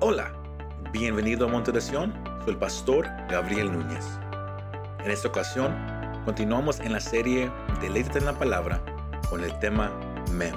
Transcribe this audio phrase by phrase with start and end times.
[0.00, 0.32] Hola,
[0.92, 4.04] bienvenido a Monte de Sion, soy el pastor Gabriel Núñez.
[5.00, 5.74] En esta ocasión,
[6.24, 7.50] continuamos en la serie
[7.80, 8.80] Deleítate en la Palabra
[9.28, 9.90] con el tema
[10.30, 10.54] Mem,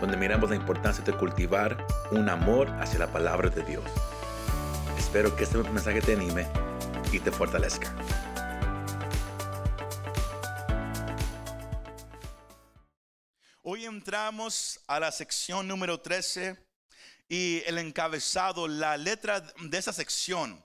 [0.00, 3.84] donde miramos la importancia de cultivar un amor hacia la palabra de Dios.
[4.98, 6.48] Espero que este mensaje te anime
[7.12, 7.94] y te fortalezca.
[13.62, 16.69] Hoy entramos a la sección número 13
[17.30, 20.62] y el encabezado, la letra de esa sección.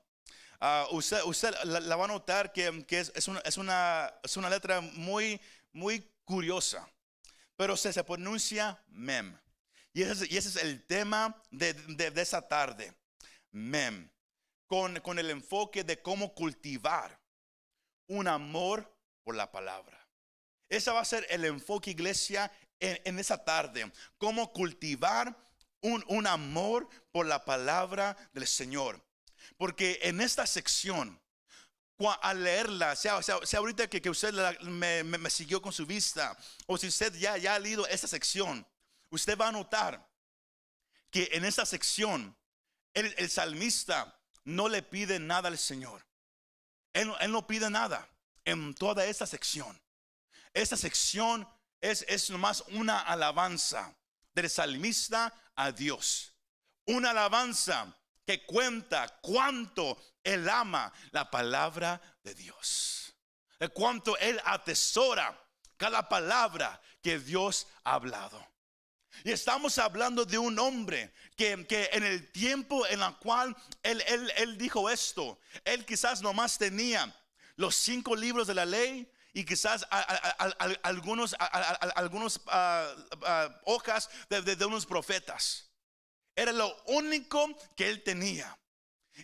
[0.60, 4.82] ah, usted usted la, va a notar que, que es, es una, es, una, letra
[4.82, 5.40] muy,
[5.72, 6.90] muy curiosa,
[7.56, 9.38] pero se, se pronuncia mem.
[9.94, 12.92] Y ese, es- y ese es el tema de, de- de esa tarde,
[13.52, 14.10] mem,
[14.66, 17.22] con, con el enfoque de cómo cultivar
[18.08, 18.92] un amor
[19.24, 20.00] por la palabra.
[20.68, 23.92] Ese va a ser el enfoque, iglesia, en, en esa tarde.
[24.18, 25.45] Cómo cultivar
[25.86, 29.02] un, un amor por la palabra del Señor.
[29.58, 31.22] Porque en esta sección,
[32.22, 36.78] al leerla, sea, sea, sea ahorita que, que usted me, siguió con su vista, o
[36.78, 38.68] si usted ya, ya ha leído esta sección,
[39.10, 40.06] usted va a notar
[41.12, 42.36] que en esta sección
[42.94, 46.06] el, salmista no le pide nada al Señor.
[46.94, 48.10] Él, él no pide nada
[48.44, 49.80] en toda esta sección.
[50.54, 51.48] Esta sección
[51.80, 53.96] es, es nomás una alabanza
[54.36, 56.34] del salmista a Dios.
[56.86, 63.16] Una alabanza que cuenta cuánto él ama la palabra de Dios.
[63.60, 65.42] De cuánto él atesora
[65.78, 68.46] cada palabra que Dios ha hablado.
[69.24, 74.04] Y estamos hablando de un hombre que, que en el tiempo en el cual él,
[74.08, 77.16] él, él dijo esto, él quizás nomás tenía
[77.56, 80.00] los cinco libros de la ley y quizás a-
[80.84, 81.36] algunos,
[81.96, 82.40] algunos
[83.66, 85.70] hojas de, de- de unos profetas.
[86.34, 88.58] Era lo único que él tenía.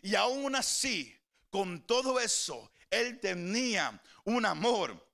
[0.03, 1.18] Y aún así,
[1.50, 5.09] con todo eso, él tenía un amor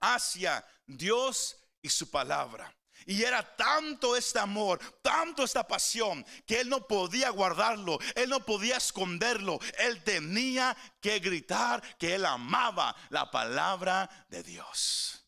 [0.00, 2.74] hacia Dios y su palabra.
[3.06, 8.44] Y era tanto este amor, tanto esta pasión, que él no podía guardarlo, él no
[8.44, 15.26] podía esconderlo, él tenía que gritar que él amaba la palabra de Dios.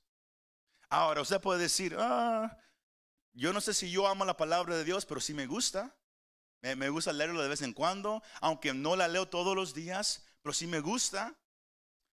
[0.89, 2.57] Ahora, usted puede decir, ah,
[3.33, 5.95] yo no sé si yo amo la palabra de Dios, pero sí me gusta.
[6.63, 10.55] Me, gusta leerlo de vez en cuando, aunque no la leo todos los días, pero
[10.55, 11.39] sí me gusta.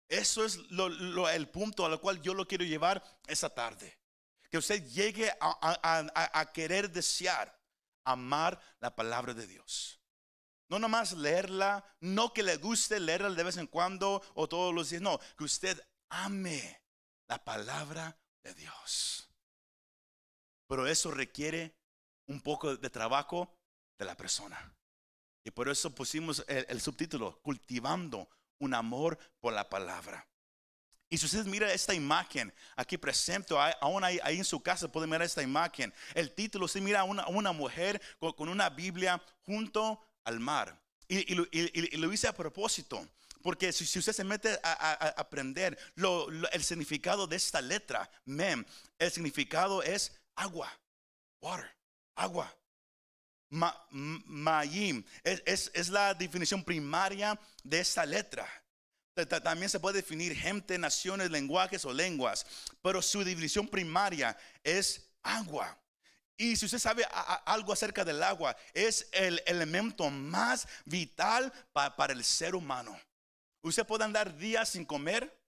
[0.09, 0.59] Eso es
[1.33, 4.00] el punto al cual yo lo quiero llevar esta tarde.
[4.51, 7.57] Que usted llegue a, querer desear
[8.05, 10.01] amar la palabra de Dios.
[10.69, 14.91] No nomás leerla, no que le guste leerla de vez en cuando o todos los
[14.91, 16.83] días, no, que usted ame
[17.29, 19.29] la palabra de Dios.
[20.69, 21.77] Pero eso requiere
[22.29, 23.57] un poco de trabajo
[23.99, 24.75] de la persona.
[25.45, 28.29] Y por eso pusimos el subtítulo, cultivando
[28.61, 30.30] un amor por la palabra.
[31.13, 35.09] Y si usted mira esta imagen aquí presente, aún ahí, ahí en su casa puede
[35.09, 35.93] mirar esta imagen.
[36.15, 40.81] El título, usted mira a una, una mujer con, con una Biblia junto al mar.
[41.09, 43.05] Y, y lo- hice a propósito.
[43.43, 48.65] Porque si, usted se mete a, aprender lo- el significado de esta letra, mem,
[48.97, 50.71] el significado es agua,
[51.41, 51.75] water,
[52.15, 52.55] agua.
[53.49, 58.47] Ma, mayim es, es- es la definición primaria de esta letra.
[59.15, 62.47] Ta- ta- También se puede definir gente, naciones, lenguajes o lenguas,
[62.83, 65.77] pero su definición primaria es agua.
[66.37, 67.07] Y si usted sabe
[67.45, 72.99] algo acerca del agua, es el elemento más vital pa- para el ser humano.
[73.63, 75.39] Usted puede andar días sin comer,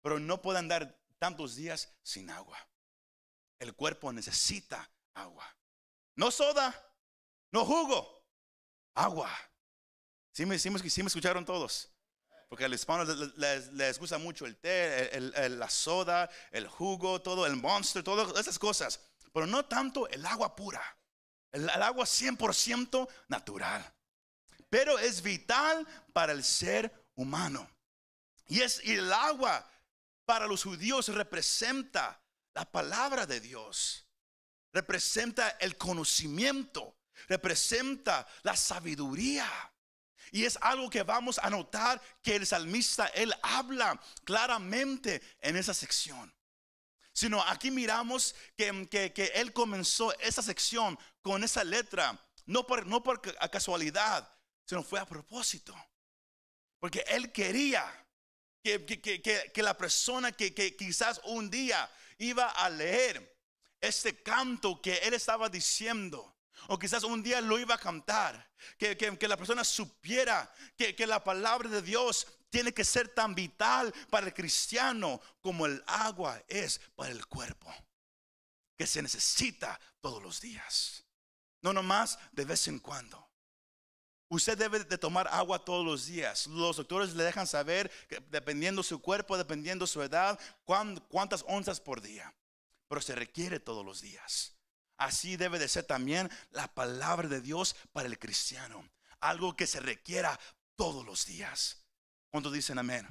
[0.00, 2.58] pero no puede andar tantos días sin agua.
[3.58, 5.44] El cuerpo necesita agua.
[6.14, 6.74] No soda,
[7.52, 8.24] no jugo,
[8.94, 9.30] agua.
[10.32, 10.56] ¿Sí me,
[11.02, 11.90] me escucharon todos?
[12.50, 13.04] Porque al hispano
[13.36, 18.36] les, les- gusta mucho el té, el- la soda, el jugo, todo, el monster, todas
[18.40, 19.00] esas cosas.
[19.32, 20.82] Pero no tanto el agua pura.
[21.52, 23.94] El, el agua 100% natural.
[24.68, 27.70] Pero es vital para el ser humano.
[28.48, 29.64] Y, es, y el agua
[30.24, 32.20] para los judíos representa
[32.52, 34.08] la palabra de Dios.
[34.72, 36.96] Representa el conocimiento.
[37.28, 39.69] Representa la sabiduría.
[40.32, 45.74] Y es algo que vamos a notar que el salmista, él habla claramente en esa
[45.74, 46.34] sección.
[47.12, 52.86] Sino aquí miramos que, que- que él comenzó esa sección con esa letra, no por,
[52.86, 54.32] no por ca- casualidad,
[54.64, 55.74] sino fue a propósito.
[56.78, 57.84] Porque él quería
[58.62, 63.38] que, que- la persona que quizás un día iba a leer
[63.80, 66.36] este canto que él estaba diciendo,
[66.68, 68.48] O quizás un día lo iba a cantar.
[68.78, 73.08] Que, que- que la persona supiera que, que la palabra de Dios tiene que ser
[73.08, 77.72] tan vital para el cristiano como el agua es para el cuerpo.
[78.76, 81.04] Que se necesita todos los días.
[81.62, 83.28] No nomás de vez en cuando.
[84.28, 86.46] Usted debe de tomar agua todos los días.
[86.46, 91.80] Los doctores le dejan saber que dependiendo su cuerpo, dependiendo su edad, cuán- cuántas onzas
[91.80, 92.32] por día.
[92.88, 94.54] Pero se requiere todos los días.
[95.00, 98.86] Así debe de ser también la palabra de Dios para el cristiano.
[99.20, 100.38] Algo que se requiera
[100.76, 101.82] todos los días.
[102.30, 103.08] ¿Cuántos dicen amén?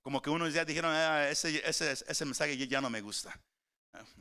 [0.00, 3.36] Como que unos ya dijeron, "Ah, ese, ese, ese mensaje ya no me gusta.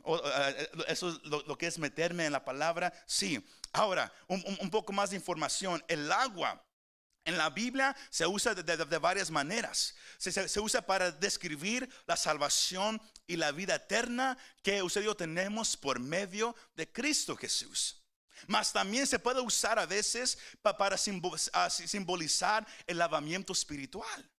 [0.01, 2.91] O, eh, eso es lo, que es meterme en la palabra.
[3.05, 3.45] Sí.
[3.71, 5.83] Ahora, un- un poco más de información.
[5.87, 6.64] El agua
[7.25, 9.95] en la Biblia se usa de, de- de varias maneras.
[10.17, 15.05] Se, se- se usa para describir la salvación y la vida eterna que usted y
[15.05, 18.01] yo tenemos por medio de Cristo Jesús.
[18.47, 21.37] Mas también se puede usar a veces pa- para simbo-
[21.69, 24.29] si- simbolizar el lavamiento espiritual.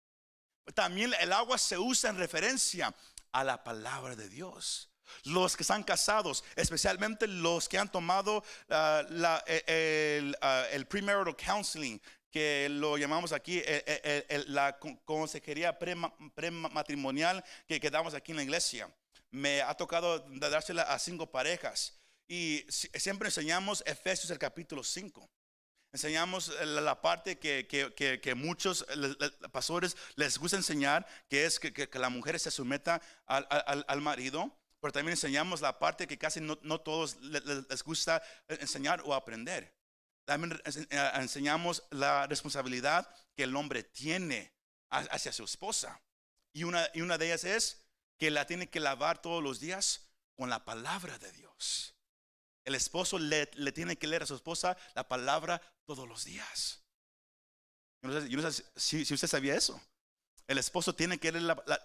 [0.75, 2.95] También el agua se usa en referencia
[3.33, 4.91] a la palabra de Dios.
[5.25, 10.87] Los que están casados, especialmente los que han tomado ah, la- eh, el, ah, el
[10.87, 12.01] premarital counseling,
[12.37, 17.91] que lo llamamos aquí eh, eh, eh, el- la con- consejería prema- prematrimonial que, que
[17.91, 18.95] damos aquí en la iglesia.
[19.31, 21.99] Me ha tocado dársela a cinco parejas
[22.29, 25.31] y si- siempre enseñamos Efesios el capítulo 5.
[25.95, 28.85] Enseñamos la, parte que, que- que- que muchos
[29.51, 34.55] pastores les gusta enseñar, que es que, la mujer se someta al, al- al marido,
[34.79, 39.01] pero también enseñamos la parte que casi no, no todos le- le- les gusta enseñar
[39.07, 39.75] o aprender.
[40.27, 44.53] También eh, enseñamos la responsabilidad que el hombre tiene
[44.91, 46.03] ha- hacia su esposa.
[46.53, 47.87] Y una, y una de ellas es
[48.19, 51.95] que la tiene que lavar todos los días con la palabra de Dios.
[52.65, 56.83] El esposo le, tiene que leer a su esposa la palabra todos los días.
[58.03, 58.11] Yo
[58.43, 59.81] no sé, si, usted sabía eso.
[60.49, 61.81] El esposo tiene que leer la, la-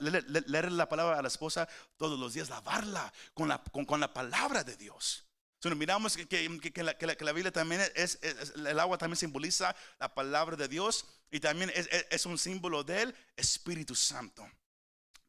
[0.48, 1.68] leer la palabra a la esposa
[1.98, 5.26] todos los días, lavarla con la, con, con la palabra de Dios.
[5.62, 8.18] Si miramos que, que- que- la, Biblia también es,
[8.56, 13.94] el agua también simboliza la palabra de Dios y también es, un símbolo del Espíritu
[13.94, 14.50] Santo.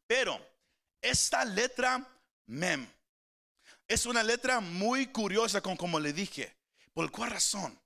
[0.07, 0.43] Pero
[1.01, 2.03] esta letra
[2.47, 2.87] mem
[3.87, 6.55] es una letra muy curiosa, con, como le dije.
[6.93, 7.79] ¿Por cuál razón?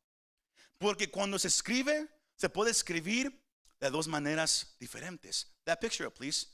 [0.78, 2.08] Porque cuando se escribe,
[2.38, 3.44] se puede escribir
[3.80, 5.48] de dos maneras diferentes.
[5.66, 6.48] That picture, please.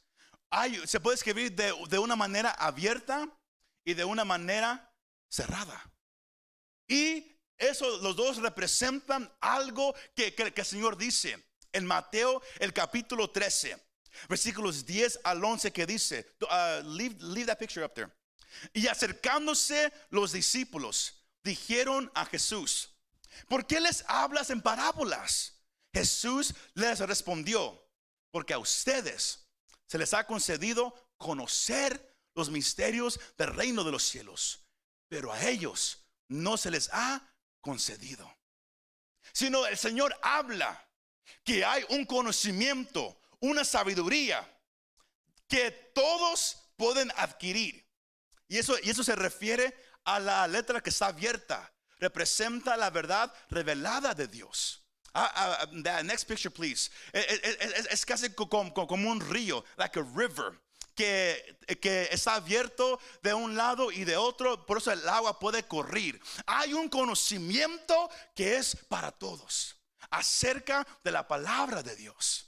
[0.85, 3.27] Se puede escribir de, de una manera abierta
[3.85, 4.91] y de una manera
[5.33, 5.91] cerrada.
[6.87, 13.31] Y eso, los dos representan algo que, que- el Señor dice en Mateo, el capítulo
[13.31, 13.81] 13,
[14.29, 18.11] versículos 10 al 11, que dice, uh, leave, leave that picture up there.
[18.73, 22.89] Y acercándose los discípulos, dijeron a Jesús,
[23.47, 25.53] ¿por qué les hablas en parábolas?
[25.91, 27.83] Jesús les respondió,
[28.29, 29.47] porque a ustedes
[29.87, 34.62] se les ha concedido conocer los misterios del reino de los cielos,
[35.13, 37.21] pero a ellos no se les ha
[37.61, 38.27] concedido.
[39.31, 40.89] Sino el Señor habla
[41.43, 44.43] que hay un conocimiento, una sabiduría
[45.47, 47.87] que todos pueden adquirir.
[48.47, 49.75] Y eso, y eso se refiere
[50.05, 51.71] a la letra que está abierta.
[51.99, 54.83] Representa la verdad revelada de Dios.
[55.13, 56.89] Ah, ah, the next picture, please.
[57.11, 60.59] Es, es- es- es casi co- como, como- como un río, like a river,
[60.95, 65.63] que, que está abierto de un lado y de otro, por eso el agua puede
[65.67, 66.19] correr.
[66.45, 69.75] Hay un conocimiento que es para todos
[70.09, 72.47] acerca de la palabra de Dios.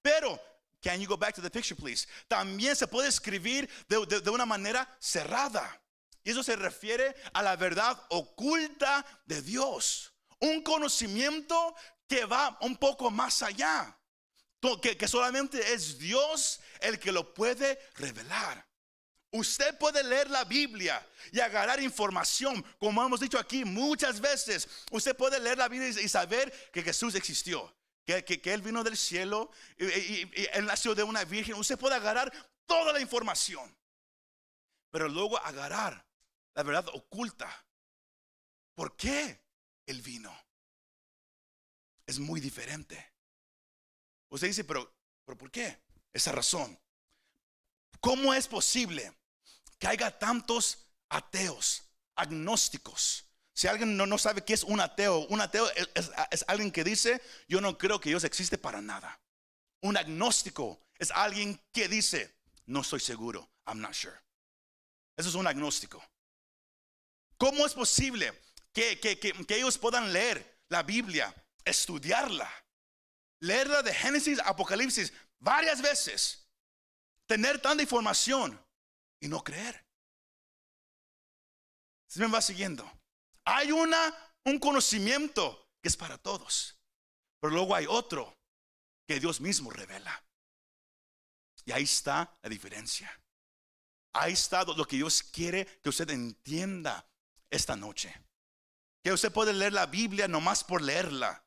[0.00, 0.40] Pero,
[0.82, 2.06] can you go back to the picture, please?
[2.28, 5.80] También se puede escribir de, de- de una manera cerrada.
[6.24, 10.12] Y eso se refiere a la verdad oculta de Dios.
[10.38, 11.74] Un conocimiento
[12.08, 13.96] que va un poco más allá.
[14.80, 18.64] Que, solamente es Dios el que lo puede revelar.
[19.32, 24.68] Usted puede leer la Biblia y agarrar información, como hemos dicho aquí muchas veces.
[24.92, 28.96] Usted puede leer la Biblia y saber que Jesús existió, que, que- Él vino del
[28.96, 31.54] cielo y, y- y Él nació de una virgen.
[31.54, 32.30] Usted puede agarrar
[32.66, 33.74] toda la información,
[34.92, 36.06] pero luego agarrar
[36.54, 37.64] la verdad oculta.
[38.74, 39.40] ¿Por qué
[39.86, 40.32] Él vino?
[42.06, 43.11] Es muy diferente.
[44.32, 44.90] Usted dice, pero,
[45.26, 45.78] pero ¿por qué?
[46.10, 46.78] Esa razón.
[48.00, 49.12] ¿Cómo es posible
[49.78, 51.82] que haya tantos ateos,
[52.16, 53.26] agnósticos?
[53.52, 56.82] Si alguien no, no sabe qué es un ateo, un ateo es, es- alguien que
[56.82, 59.20] dice, yo no creo que Dios existe para nada.
[59.82, 62.34] Un agnóstico es alguien que dice,
[62.64, 64.16] no estoy seguro, I'm not sure.
[65.14, 66.02] Eso es un agnóstico.
[67.36, 68.32] ¿Cómo es posible
[68.72, 71.34] que, que, que ellos puedan leer la Biblia,
[71.66, 72.50] estudiarla,
[73.42, 76.48] leerla de Génesis Apocalipsis varias veces,
[77.26, 78.58] tener tanta información
[79.20, 79.84] y no creer.
[82.08, 82.90] Si me va siguiendo,
[83.44, 86.78] hay una, un conocimiento que es para todos,
[87.40, 88.38] pero luego hay otro
[89.08, 90.24] que Dios mismo revela.
[91.64, 93.10] Y ahí está la diferencia.
[94.14, 97.08] Ahí está lo que Dios quiere que usted entienda
[97.50, 98.14] esta noche.
[99.02, 101.41] Que usted puede leer la Biblia nomás por leerla.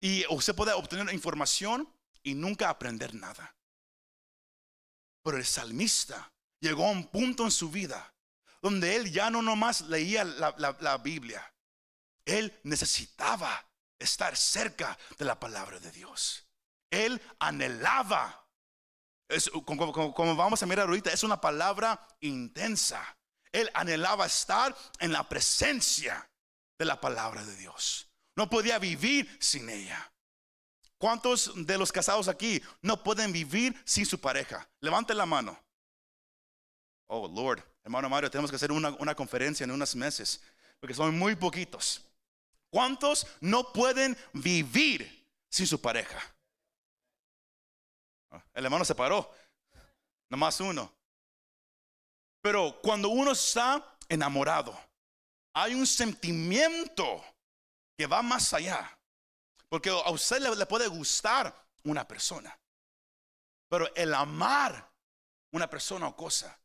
[0.00, 3.54] Y usted puede obtener información y nunca aprender nada.
[5.22, 8.14] Pero el salmista llegó a un punto en su vida
[8.62, 11.52] donde él ya no nomás leía la, la Biblia.
[12.24, 13.64] Él necesitaba
[13.98, 16.44] estar cerca de la palabra de Dios.
[16.90, 18.48] Él anhelaba
[19.64, 23.16] como, vamos a mirar ahorita, es una palabra intensa.
[23.52, 26.30] Él anhelaba estar en la presencia
[26.78, 28.07] de la palabra de Dios.
[28.38, 30.12] No podía vivir sin ella.
[30.96, 34.70] ¿Cuántos de los casados aquí no pueden vivir sin su pareja?
[34.78, 35.58] Levanten la mano.
[37.08, 40.40] Oh, Lord, hermano Mario, tenemos que hacer una, una conferencia en unos meses,
[40.78, 42.06] porque son muy poquitos.
[42.70, 46.20] ¿Cuántos no pueden vivir sin su pareja?
[48.54, 49.34] El hermano se paró.
[50.28, 50.94] Nomás uno.
[52.40, 54.78] Pero cuando uno está enamorado,
[55.52, 57.24] hay un sentimiento
[57.98, 58.96] que va más allá.
[59.68, 61.52] Porque a usted le, puede gustar
[61.82, 62.58] una persona.
[63.68, 64.90] Pero el amar
[65.52, 66.58] una persona o cosa.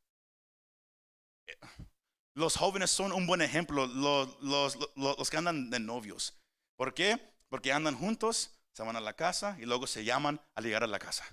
[2.35, 6.35] Los jóvenes son un buen ejemplo, los, los, que andan de novios.
[6.77, 7.19] ¿Por qué?
[7.49, 10.87] Porque andan juntos, se van a la casa y luego se llaman al llegar a
[10.87, 11.25] la casa.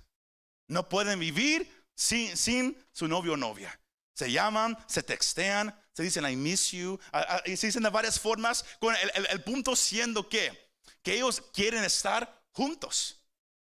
[0.67, 3.79] No pueden vivir sin, sin su novio o novia.
[4.13, 6.99] Se llaman, se textean, se dicen I miss you,
[7.45, 12.43] y se dicen de varias formas, con el, punto siendo que, que ellos quieren estar
[12.51, 13.21] juntos.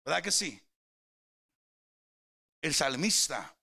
[0.05, 0.61] ¿Verdad que sí?
[2.61, 3.55] El salmista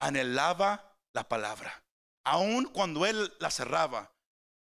[0.00, 1.84] anhelaba la palabra.
[2.24, 4.14] Aun cuando él la cerraba,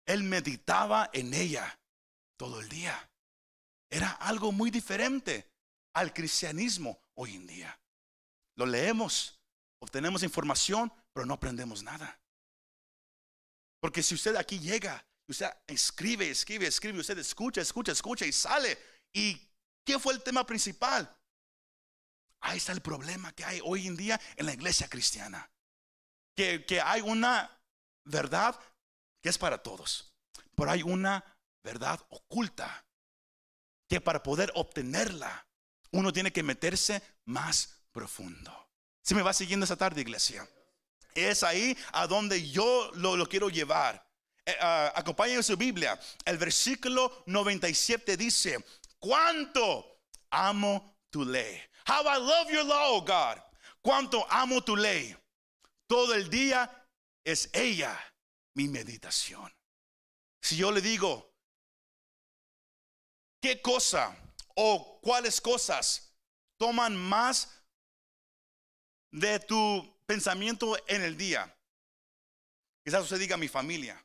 [0.07, 1.79] él meditaba en ella
[2.37, 3.11] todo el día.
[3.91, 5.51] Era algo muy diferente
[5.95, 7.81] al cristianismo hoy en día.
[8.57, 9.41] Lo leemos,
[9.81, 12.17] obtenemos información, pero no aprendemos nada.
[13.81, 18.79] Porque si usted aquí llega, usted escribe, escribe, escribe, usted escucha, escucha, escucha y sale.
[19.13, 19.37] ¿Y
[19.85, 21.13] qué fue el tema principal?
[22.39, 25.51] Ahí está el problema que hay hoy en día en la iglesia cristiana.
[26.37, 27.51] Que, que hay una
[28.05, 28.57] verdad
[29.21, 30.15] que es para todos,
[30.55, 31.25] pero hay una
[31.65, 32.87] verdad oculta
[33.89, 35.49] que para poder obtenerla
[35.91, 38.71] uno tiene que meterse más profundo.
[39.03, 40.49] Si me va siguiendo esta tarde, iglesia,
[41.15, 44.05] es ahí a donde yo lo, quiero llevar.
[44.45, 44.57] Eh,
[44.95, 45.99] acompáñenme su Biblia.
[46.25, 48.65] El versículo 97 dice:
[48.99, 50.01] ¿Cuánto
[50.31, 51.61] amo tu ley?
[51.87, 53.43] How I love your law, God.
[53.81, 55.17] ¿Cuánto amo tu ley?
[55.87, 56.71] Todo el día
[57.25, 57.99] es ella
[58.55, 59.53] mi meditación.
[60.43, 61.35] Si yo le digo,
[63.41, 64.17] ¿qué cosa
[64.55, 66.15] o cuáles cosas
[66.59, 67.63] toman más
[69.11, 71.55] de tu pensamiento en el día.
[72.83, 74.03] Quizás usted diga mi familia,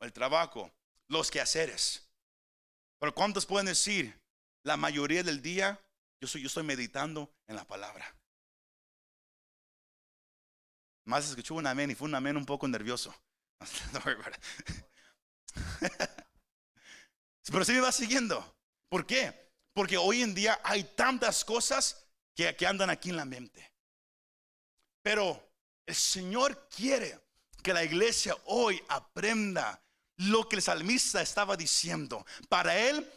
[0.00, 0.70] el trabajo,
[1.08, 2.06] los quehaceres.
[3.00, 4.20] Pero ¿cuántos pueden decir?
[4.64, 5.80] La mayoría del día
[6.20, 8.14] yo, soy, yo estoy meditando en la palabra.
[11.06, 13.14] Más escuchó un amén y fue un amén un poco nervioso.
[17.44, 18.58] Pero si me va siguiendo.
[18.90, 19.54] ¿Por qué?
[19.72, 23.75] Porque hoy en día hay tantas cosas que, que andan aquí en la mente.
[25.06, 25.40] Pero
[25.86, 27.16] el Señor quiere
[27.62, 29.80] que la iglesia hoy aprenda
[30.16, 32.26] lo que el salmista estaba diciendo.
[32.48, 33.08] Para él,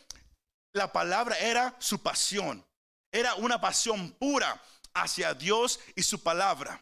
[0.72, 2.63] la palabra era su pasión.
[3.12, 4.62] Era una pasión pura
[4.93, 6.79] hacia Dios y su palabra.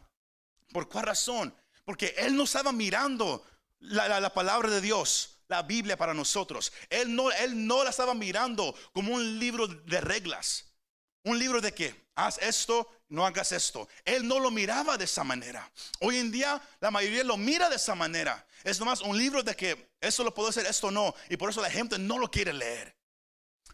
[0.74, 1.56] ¿Por cuál razón?
[1.86, 3.46] Porque él no estaba mirando
[3.78, 6.70] la, palabra de Dios, la Biblia para nosotros.
[6.90, 10.66] Él no, él no la estaba mirando como un libro de reglas.
[11.24, 13.88] Un libro de que haz esto no hagas esto.
[14.04, 15.70] Él no lo miraba de esa manera.
[16.00, 18.46] Hoy en día la mayoría lo mira de esa manera.
[18.64, 21.14] Es nomás un libro de que esto lo puedo hacer, esto no.
[21.28, 22.96] Y por eso la gente no lo quiere leer.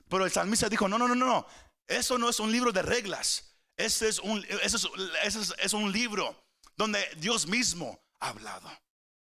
[0.09, 1.47] Pero el salmista dijo, no, no, no, no.
[1.87, 3.55] Eso no es un libro de reglas.
[3.77, 6.45] Ese es un, es, un libro
[6.77, 8.71] donde Dios mismo ha hablado.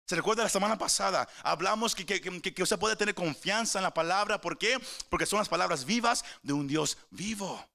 [0.06, 3.92] Se recuerda la semana pasada, hablamos que, que, que, usted puede tener confianza en la
[3.92, 4.40] palabra.
[4.40, 4.78] ¿Por qué?
[5.08, 7.68] Porque son las palabras vivas de un Dios vivo.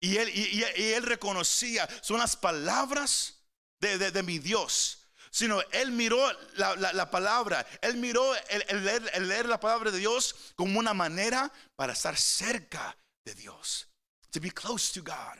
[0.00, 0.62] Y él, y,
[0.92, 3.42] él reconocía, son las palabras
[3.80, 5.08] de, mi Dios.
[5.30, 6.18] sino él miró
[6.54, 8.34] la, la- la palabra, él miró
[8.70, 13.88] leer, el leer la palabra de Dios como una manera para estar cerca de Dios.
[14.30, 15.38] To be close to God.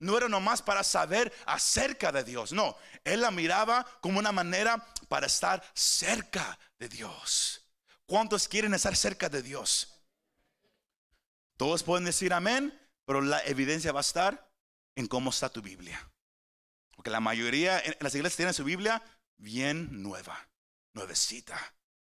[0.00, 4.76] No era nomás para saber acerca de Dios, no, él la miraba como una manera
[5.08, 7.62] para estar cerca de Dios.
[8.06, 9.88] ¿Cuántos quieren estar cerca de Dios?
[11.56, 12.72] Todos pueden decir amén,
[13.08, 14.52] pero la evidencia va a estar
[14.94, 15.98] en cómo está tu Biblia.
[16.94, 19.02] Porque la mayoría en las iglesias tienen su Biblia
[19.38, 20.50] bien nueva,
[20.92, 21.58] nuevecita.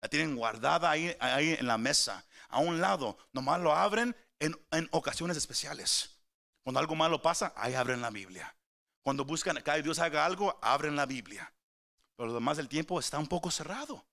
[0.03, 3.17] La tienen guardada ahí, ahí en la mesa, a un lado.
[3.31, 6.21] Nomás lo abren en, en ocasiones especiales.
[6.63, 8.55] Cuando algo malo pasa, ahí abren la Biblia.
[9.01, 11.55] Cuando buscan que Dios haga algo, abren la Biblia.
[12.15, 14.05] Pero lo demás del tiempo está un poco cerrado.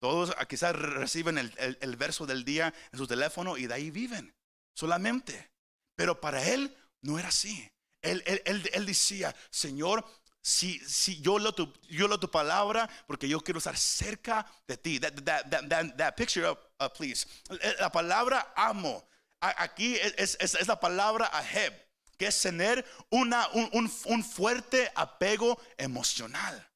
[0.00, 3.68] Todos ah, quizás re- reciben el, el- el verso del día en su teléfono y
[3.68, 4.34] de ahí viven
[4.74, 5.52] solamente.
[6.00, 7.70] Pero para él no era así.
[8.00, 10.02] Él, él- él- él decía, Señor,
[10.40, 14.78] si, si yo, leo tu, yo leo tu palabra porque yo quiero estar cerca de
[14.78, 14.98] ti.
[14.98, 17.26] That, that- that- that- picture up, uh, please.
[17.50, 19.06] Eh, La palabra amo.
[19.40, 21.74] Aquí es, es- es la palabra aheb,
[22.16, 26.66] que es tener una, un, un- un fuerte apego emocional.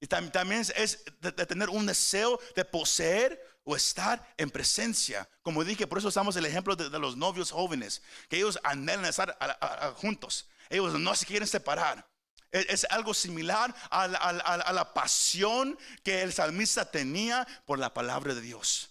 [0.00, 5.28] Y tam- también es- de tener un deseo de poseer o estar en presencia.
[5.42, 9.36] Como dije, por eso usamos el ejemplo de, los novios jóvenes, que ellos anhelan estar
[9.40, 10.48] a- a- juntos.
[10.70, 12.08] Ellos no se quieren separar.
[12.50, 17.46] Es, es algo similar a la, a la- a la pasión que el salmista tenía
[17.66, 18.90] por la palabra de Dios.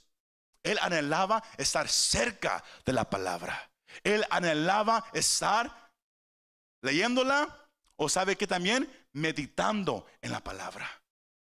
[0.63, 3.71] Él anhelaba estar cerca de la palabra.
[4.03, 5.91] Él anhelaba estar
[6.81, 7.57] leyéndola
[7.95, 10.89] o sabe que también meditando en la palabra.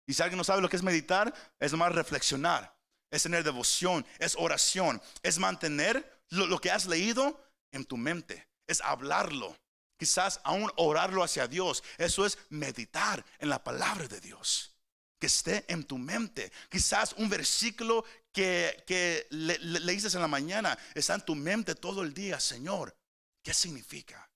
[0.07, 2.76] Y si alguien no sabe lo que es meditar, es más reflexionar,
[3.11, 7.41] es tener devoción, es oración, es mantener lo, que has leído
[7.73, 9.57] en tu mente, es hablarlo,
[9.99, 11.83] quizás aún orarlo hacia Dios.
[11.99, 14.73] Eso es meditar en la palabra de Dios.
[15.19, 16.53] Que esté en tu mente.
[16.69, 22.13] Quizás un versículo que, le, le- en la mañana está en tu mente todo el
[22.13, 22.39] día.
[22.39, 22.95] Señor,
[23.43, 24.31] ¿qué significa?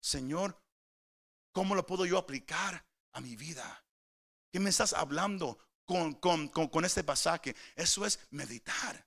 [0.00, 0.58] Señor,
[1.52, 3.84] ¿cómo lo puedo yo aplicar a mi vida?
[4.50, 7.54] ¿Qué me estás hablando con, con- con- este pasaje?
[7.76, 9.06] Eso es meditar.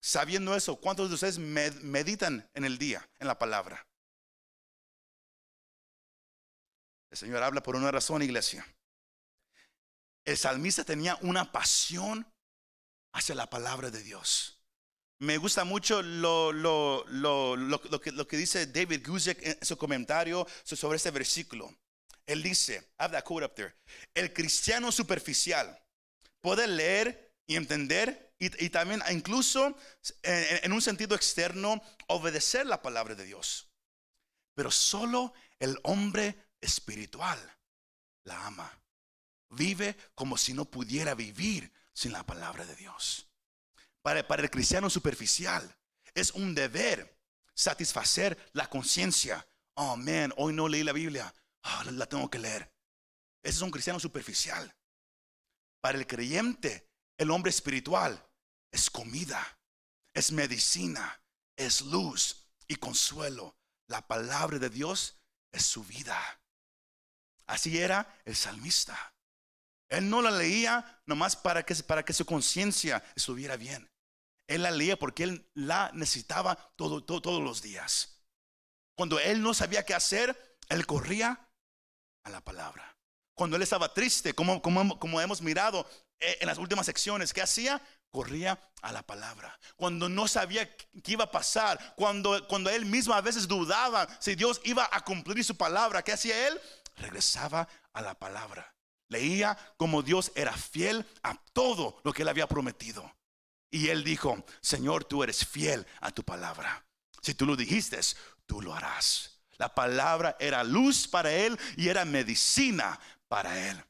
[0.00, 3.86] Sabiendo eso, ¿cuántos de ustedes med- meditan en el día, en la palabra?
[7.10, 8.66] El Señor habla por una razón, iglesia.
[10.24, 12.26] El salmista tenía una pasión
[13.12, 14.58] hacia la palabra de Dios.
[15.18, 20.46] Me gusta mucho lo- lo- lo que, lo que dice David Guzik en su comentario
[20.64, 21.72] sobre este versículo.
[22.26, 23.74] Él dice, have that quote up there.
[24.14, 25.82] El cristiano superficial
[26.40, 29.76] puede leer y entender y, también incluso
[30.22, 33.68] en, en un sentido externo obedecer la palabra de Dios.
[34.54, 37.38] Pero solo el hombre espiritual
[38.24, 38.70] la ama.
[39.50, 43.28] Vive como si no pudiera vivir sin la palabra de Dios.
[44.00, 45.76] Para, para el cristiano superficial
[46.14, 47.16] es un deber
[47.54, 49.46] satisfacer la conciencia.
[49.74, 51.32] Oh, man, hoy no leí la Biblia.
[51.64, 52.72] Ah, la, tengo que leer.
[53.42, 54.74] Ese es un cristiano superficial.
[55.80, 58.24] Para el creyente, el hombre espiritual
[58.72, 59.58] es comida,
[60.14, 61.22] es medicina,
[61.56, 63.56] es luz y consuelo.
[63.88, 65.20] La palabra de Dios
[65.52, 66.18] es su vida.
[67.46, 69.14] Así era el salmista.
[69.90, 73.90] Él no la leía nomás para que, para que su conciencia estuviera bien.
[74.48, 78.22] Él la leía porque él la necesitaba todo- todos los días.
[78.96, 81.48] Cuando él no sabía qué hacer, él corría
[82.24, 82.96] a la palabra.
[83.34, 85.86] Cuando él estaba triste, como, como, como hemos mirado
[86.20, 87.80] eh, en las últimas secciones, ¿qué hacía?
[88.10, 89.58] Corría a la palabra.
[89.76, 94.34] Cuando no sabía qué iba a pasar, cuando, cuando él mismo a veces dudaba si
[94.34, 96.60] Dios iba a cumplir su palabra, ¿qué hacía él?
[96.96, 98.74] Regresaba a la palabra.
[99.08, 103.10] Leía como Dios era fiel a todo lo que él había prometido.
[103.70, 106.84] Y él dijo, Señor, tú eres fiel a tu palabra.
[107.22, 107.98] Si tú lo dijiste,
[108.46, 109.31] tú lo harás.
[109.62, 112.98] La palabra era luz para él y era medicina
[113.28, 113.80] para él.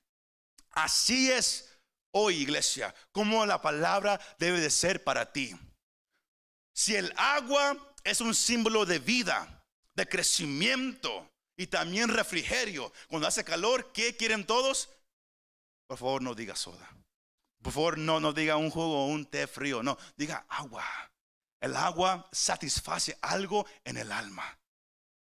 [0.72, 1.66] Así es
[2.10, 5.56] hoy, iglesia, como la palabra debe de ser para ti.
[6.74, 13.42] Si el agua es un símbolo de vida, de crecimiento y también refrigerio, cuando hace
[13.42, 14.90] calor, ¿qué quieren todos?
[15.86, 16.86] Por favor, no diga soda.
[17.62, 19.82] Por favor, no, no diga un jugo o un té frío.
[19.82, 20.84] No, diga agua.
[21.62, 24.58] El agua satisface algo en el alma.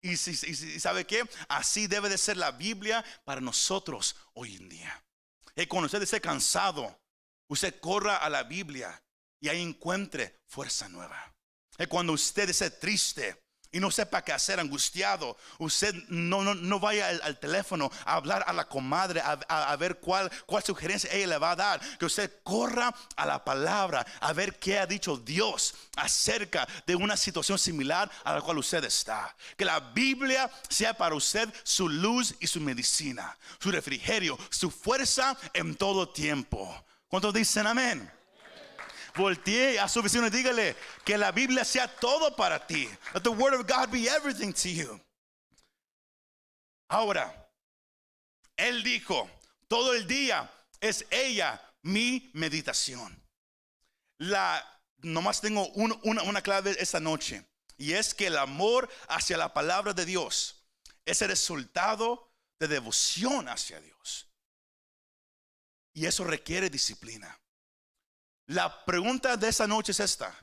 [0.03, 4.69] Y, y y sabe qué, así debe de ser la Biblia para nosotros hoy en
[4.69, 5.03] día.
[5.55, 6.99] Y cuando usted esté cansado,
[7.47, 9.01] usted corra a la Biblia
[9.39, 11.33] y ahí encuentre fuerza nueva.
[11.79, 13.42] Y cuando usted esté triste
[13.73, 18.45] y no sepa qué hacer, angustiado, usted no, no, no vaya al, teléfono a hablar
[18.47, 21.97] a la comadre, a, a- a ver cuál, cuál sugerencia ella le va a dar.
[21.97, 27.17] Que usted corra a la palabra a ver qué ha dicho Dios acerca de una
[27.17, 29.35] situación similar a la cual usted está.
[29.57, 35.35] Que la Biblia sea para usted su luz y su medicina, su refrigerio, su fuerza
[35.53, 36.85] en todo tiempo.
[37.07, 38.11] ¿Cuántos dicen amén?
[39.15, 42.89] Voltee a su vecino y dígale que la Biblia sea todo para ti.
[43.13, 45.01] Let the word of God be everything to you.
[46.89, 47.49] Ahora,
[48.57, 49.29] él dijo,
[49.67, 50.49] todo el día
[50.79, 53.21] es ella mi meditación.
[54.17, 54.63] La,
[54.99, 57.45] nomás tengo un- una, una clave esta noche.
[57.77, 60.63] Y es que el amor hacia la palabra de Dios
[61.05, 64.27] es el resultado de devoción hacia Dios.
[65.93, 67.39] Y eso requiere disciplina.
[68.47, 70.35] La pregunta de esta noche es esta.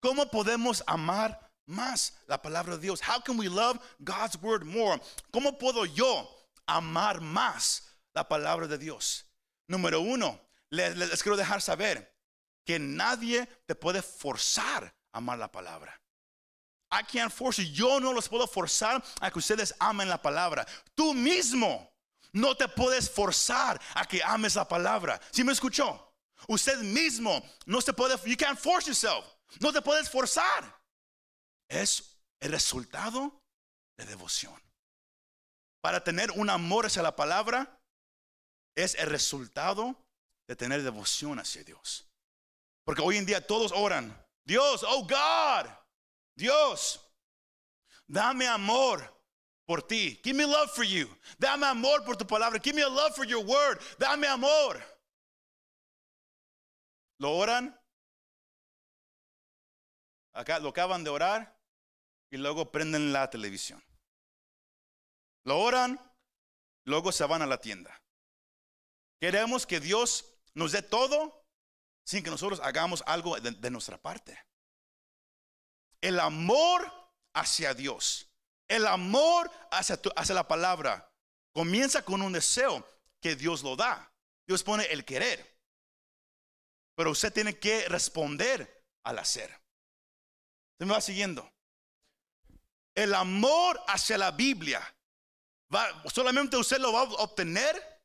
[0.00, 3.00] ¿Cómo podemos amar más la palabra de Dios?
[3.00, 5.00] How can we love God's word more?
[5.32, 6.28] ¿Cómo puedo yo
[6.66, 7.82] amar más
[8.14, 9.24] la palabra de Dios?
[9.68, 12.12] Número uno, les, les quiero dejar saber
[12.64, 16.00] que nadie te puede forzar a amar la palabra.
[16.92, 17.72] I can't force you.
[17.72, 20.66] Yo no los puedo forzar a que ustedes amen la palabra.
[20.94, 21.90] Tú mismo
[22.32, 25.20] no te puedes forzar a que ames la palabra.
[25.30, 26.11] ¿Sí me escuchó?
[26.48, 29.24] Usted mismo no se puede, you can't force yourself.
[29.60, 30.80] No te puedes forzar.
[31.68, 33.42] Es el resultado
[33.96, 34.60] de devoción.
[35.80, 37.78] Para tener un amor hacia la palabra
[38.74, 39.96] es el resultado
[40.46, 42.06] de tener devoción hacia Dios.
[42.84, 45.70] Porque hoy en día todos oran, Dios, oh God,
[46.34, 47.00] Dios,
[48.06, 49.02] dame amor
[49.66, 50.20] por ti.
[50.22, 51.08] Give me love for you.
[51.38, 52.58] Dame amor por tu palabra.
[52.62, 53.78] Give me a love for your word.
[53.98, 54.82] Dame amor.
[57.18, 57.78] Lo oran.
[60.34, 61.58] Acá lo acaban de orar
[62.30, 63.82] y luego prenden la televisión.
[65.44, 66.00] Lo oran,
[66.84, 68.02] luego se van a la tienda.
[69.20, 71.46] Queremos que Dios nos dé todo
[72.04, 74.38] sin que nosotros hagamos algo de, nuestra parte.
[76.00, 76.90] El amor
[77.34, 78.28] hacia Dios,
[78.68, 81.12] el amor hacia, tu- hacia la palabra,
[81.52, 82.86] comienza con un deseo
[83.20, 84.12] que Dios lo da.
[84.46, 85.52] Dios pone el querer.
[86.94, 89.50] Pero usted tiene que responder al hacer.
[90.78, 91.50] ¿Se me va siguiendo?
[92.94, 94.80] El amor hacia la Biblia,
[95.74, 98.02] va, solamente usted lo va a obtener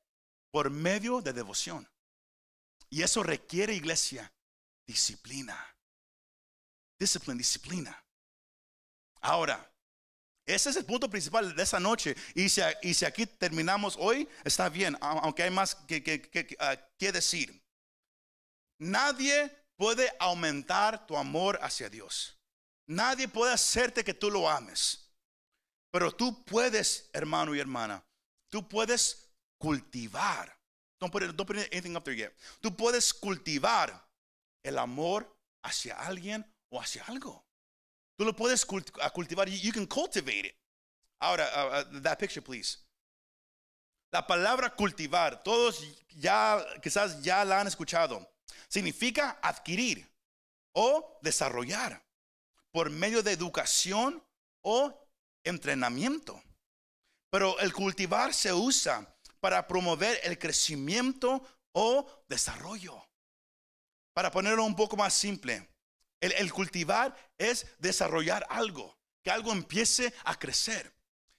[0.51, 1.87] por medio de devoción.
[2.89, 4.31] Y eso requiere, iglesia,
[4.87, 5.75] disciplina.
[6.97, 8.05] Disciplina, disciplina.
[9.21, 9.69] Ahora,
[10.45, 12.15] ese es el punto principal de esa noche.
[12.33, 16.47] Y si, y si aquí terminamos hoy, está bien, aunque hay más que, que- que-
[16.47, 17.61] que, ah, decir.
[18.79, 22.37] Nadie puede aumentar tu amor hacia Dios.
[22.87, 25.11] Nadie puede hacerte que tú lo ames.
[25.91, 28.03] Pero tú puedes, hermano y hermana,
[28.49, 30.53] tú puedes cultivar.
[30.99, 32.35] Don't put, it- don't put anything up there yet.
[32.61, 34.07] Tú puedes cultivar
[34.63, 35.27] el amor
[35.63, 37.45] hacia alguien o hacia algo.
[38.17, 39.47] Tú lo puedes cultivar.
[39.47, 40.55] You, you can cultivate it.
[41.19, 42.77] Ahora, uh, uh, that picture, please.
[44.11, 48.27] La palabra cultivar, todos ya quizás ya la han escuchado.
[48.67, 50.09] Significa adquirir
[50.73, 52.05] o desarrollar
[52.71, 54.23] por medio de educación
[54.61, 54.93] o
[55.43, 56.41] entrenamiento.
[57.31, 61.41] Pero el cultivar se usa para promover el crecimiento
[61.73, 63.03] o desarrollo.
[64.13, 65.67] Para ponerlo un poco más simple,
[66.19, 70.91] el, cultivar es desarrollar algo, que algo empiece a crecer.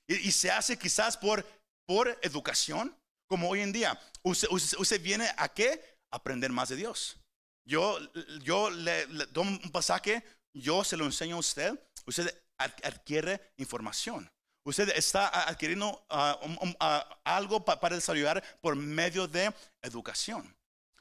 [0.07, 1.45] Y, se hace quizás por,
[1.87, 4.01] por educación, como hoy en día.
[4.23, 5.98] Usted viene a qué?
[6.13, 7.19] Aprender más de Dios.
[7.67, 7.99] Yo,
[8.43, 13.53] yo le, le doy un pasaje, yo se lo enseño a usted, usted ad- adquiere
[13.59, 14.31] información.
[14.65, 16.39] Usted está adquiriendo ah,
[16.81, 20.55] ah, algo pa- para desarrollar por medio de educación.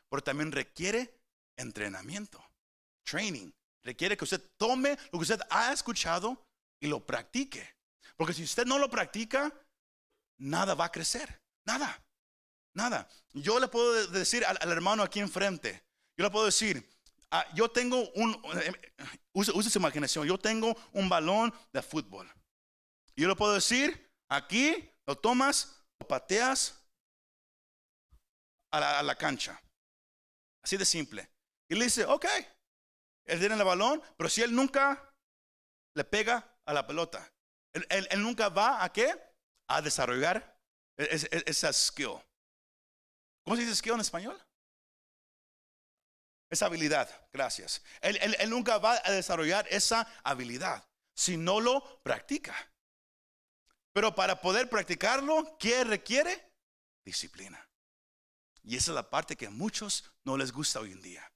[0.10, 1.20] Pero también requiere
[1.58, 2.42] entrenamiento,
[3.06, 3.52] training.
[3.84, 6.46] Requiere que usted tome lo que usted ha escuchado
[6.82, 7.76] y lo practique.
[8.18, 9.54] Porque si usted no lo practica,
[10.40, 11.42] nada va a crecer.
[11.66, 12.02] Nada.
[12.78, 13.10] Nada.
[13.34, 15.84] Yo le puedo de- decir al, hermano aquí enfrente,
[16.16, 16.88] yo le puedo decir,
[17.32, 18.94] ah, yo tengo un, eh,
[19.34, 22.32] use, su imaginación, yo tengo un balón de fútbol.
[23.16, 26.88] Yo le puedo decir, aquí lo tomas, lo pateas
[28.72, 29.60] a la, a la cancha.
[30.64, 31.28] Así de simple.
[31.68, 32.26] Y le dice, ok,
[33.26, 35.16] él tiene el balón, pero si él nunca
[35.96, 37.28] le pega a la pelota,
[37.74, 39.12] él, él- nunca va a qué?
[39.68, 40.60] A desarrollar
[40.96, 42.20] es- es- esa skill.
[43.48, 44.38] ¿Cómo se dice en español?
[46.50, 47.82] Esa habilidad, gracias.
[48.02, 50.86] Él, él- él nunca va a desarrollar esa habilidad.
[51.16, 52.54] si no lo practica.
[53.94, 56.54] Pero para poder practicarlo, ¿qué requiere?
[57.06, 57.68] Disciplina.
[58.64, 61.34] Y esa es la parte que a muchos no les gusta hoy en día.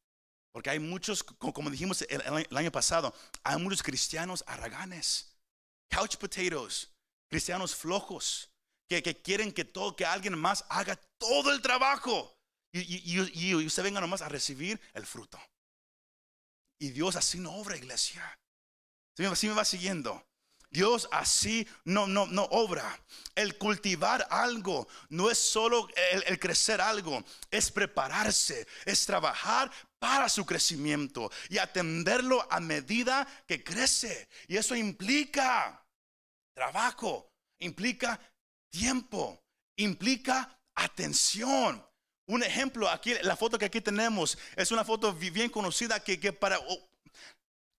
[0.52, 5.36] Porque hay muchos, como dijimos el, año pasado, hay muchos cristianos arraganes,
[5.89, 6.91] couch potatoes,
[7.30, 8.51] cristianos flojos,
[9.00, 12.38] que, quieren que todo, que alguien más haga todo el trabajo.
[12.74, 15.40] Y, y, usted venga nomás a recibir el fruto.
[16.80, 18.40] Y Dios así no obra, iglesia.
[19.30, 20.26] Así me va siguiendo.
[20.72, 23.00] Dios así no, no, no obra.
[23.36, 25.88] El cultivar algo no es solo
[26.26, 33.64] el, crecer algo, es prepararse, es trabajar para su crecimiento y atenderlo a medida que
[33.64, 34.30] crece.
[34.48, 35.86] Y eso implica
[36.56, 38.20] trabajo, implica
[38.72, 39.40] tiempo,
[39.76, 41.86] implica atención.
[42.26, 46.34] Un ejemplo, aquí, la foto que aquí tenemos es una foto bien conocida que, que
[46.34, 46.60] para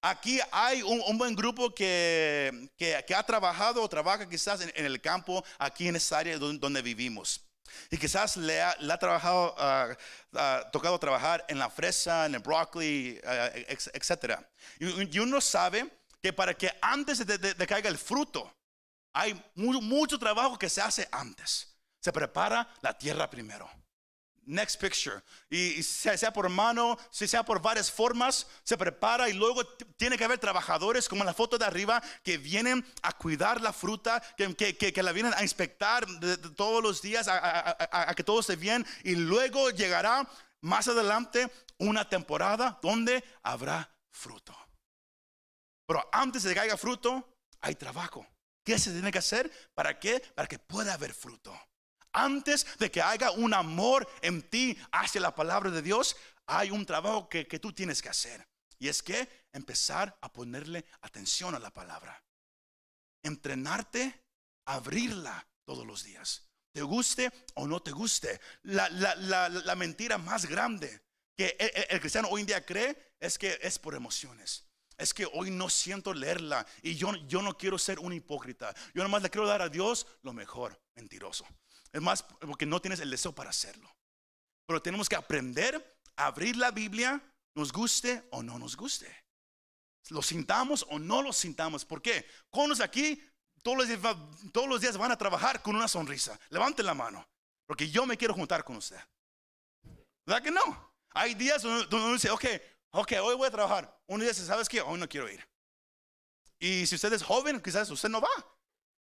[0.04, 2.68] Aquí hay un, buen grupo que,
[3.16, 7.40] ha trabajado o trabaja quizás en, el campo, aquí en esta área donde, vivimos.
[7.88, 9.96] Y quizás le ha, trabajado, ah,
[10.34, 14.40] ah, tocado trabajar en la fresa, en el brócoli, uh, etc.
[14.80, 15.88] Y, uno sabe
[16.20, 18.52] que para que antes de, de, caiga el fruto,
[19.12, 21.68] hay mucho trabajo que se hace antes.
[22.00, 23.70] Se prepara la tierra primero.
[24.44, 25.22] Next picture.
[25.48, 29.64] Y, sea, por mano, si sea por varias formas, se prepara y luego
[29.96, 33.72] tiene que haber trabajadores, como en la foto de arriba, que vienen a cuidar la
[33.72, 36.04] fruta, que, la vienen a inspectar
[36.56, 38.84] todos los días, a, que todo esté bien.
[39.04, 40.28] Y luego llegará
[40.60, 41.48] más adelante
[41.78, 44.56] una temporada donde habrá fruto.
[45.86, 48.26] Pero antes de que haya fruto, hay trabajo.
[48.64, 49.50] ¿Qué se tiene que hacer?
[49.74, 50.20] ¿Para qué?
[50.34, 51.58] Para que pueda haber fruto.
[52.12, 56.84] Antes de que haya un amor en ti hacia la palabra de Dios, hay un
[56.84, 58.46] trabajo que, tú tienes que hacer.
[58.78, 62.22] Y es que empezar a ponerle atención a la palabra.
[63.22, 64.24] Entrenarte,
[64.66, 66.48] abrirla todos los días.
[66.72, 68.40] Te guste o no te guste.
[68.62, 71.02] La, mentira más grande
[71.36, 71.56] que
[71.88, 74.71] el, cristiano hoy en día cree es que es por emociones.
[75.02, 78.72] Es que hoy no siento leerla y yo, yo no quiero ser un hipócrita.
[78.94, 80.80] Yo nomás le quiero dar a Dios lo mejor.
[80.94, 81.44] Mentiroso.
[81.90, 83.92] Es más, porque no tienes el deseo para hacerlo.
[84.64, 87.20] Pero tenemos que aprender a abrir la Biblia,
[87.56, 89.12] nos guste o no nos guste.
[90.10, 91.84] Lo sintamos o no lo sintamos.
[91.84, 92.24] ¿Por qué?
[92.48, 93.20] Conos aquí
[93.64, 94.00] todos los, días,
[94.52, 96.38] todos los días van a trabajar con una sonrisa.
[96.50, 97.28] Levanten la mano.
[97.66, 99.00] Porque yo me quiero juntar con usted.
[100.24, 100.94] ¿Verdad que no?
[101.10, 102.44] Hay días donde uno dice, ok,
[102.92, 103.94] ok, hoy voy a trabajar.
[104.06, 104.80] Uno dice, ¿sabes qué?
[104.80, 105.46] Hoy no quiero ir.
[106.58, 108.30] Y si usted es joven, quizás usted no va.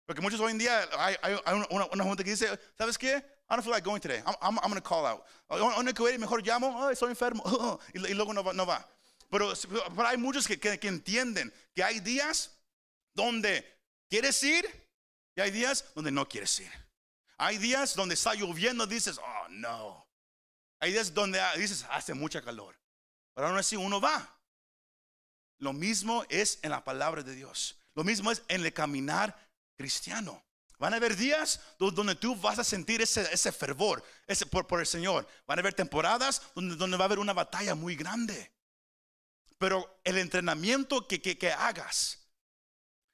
[0.05, 1.17] Porque muchos hoy en día hay,
[1.69, 3.17] una, una, gente que dice, ¿sabes qué?
[3.49, 4.21] I don't feel like going today.
[4.25, 5.23] I'm, I'm, I'm going to call out.
[5.49, 7.79] Una que mejor llamo, oh, estoy enfermo.
[7.93, 8.53] y, luego no va.
[8.53, 8.85] No va.
[9.29, 9.53] Pero,
[9.95, 12.57] pero, hay muchos que, que, que, entienden que hay días
[13.13, 13.65] donde
[14.09, 14.65] quieres ir
[15.35, 16.71] y hay días donde no quieres ir.
[17.37, 20.07] Hay días donde está lloviendo, dices, oh no.
[20.79, 22.75] Hay días donde dices, hace mucha calor.
[23.37, 24.35] Pero aún así uno va.
[25.59, 27.77] Lo mismo es en la palabra de Dios.
[27.93, 29.37] Lo mismo es en el caminar
[29.75, 30.43] cristiano.
[30.79, 35.27] Van a haber días donde tú vas a sentir ese, fervor ese, por, el Señor.
[35.45, 38.51] Van a haber temporadas donde, va a haber una batalla muy grande.
[39.59, 42.27] Pero el entrenamiento que, que, que hagas,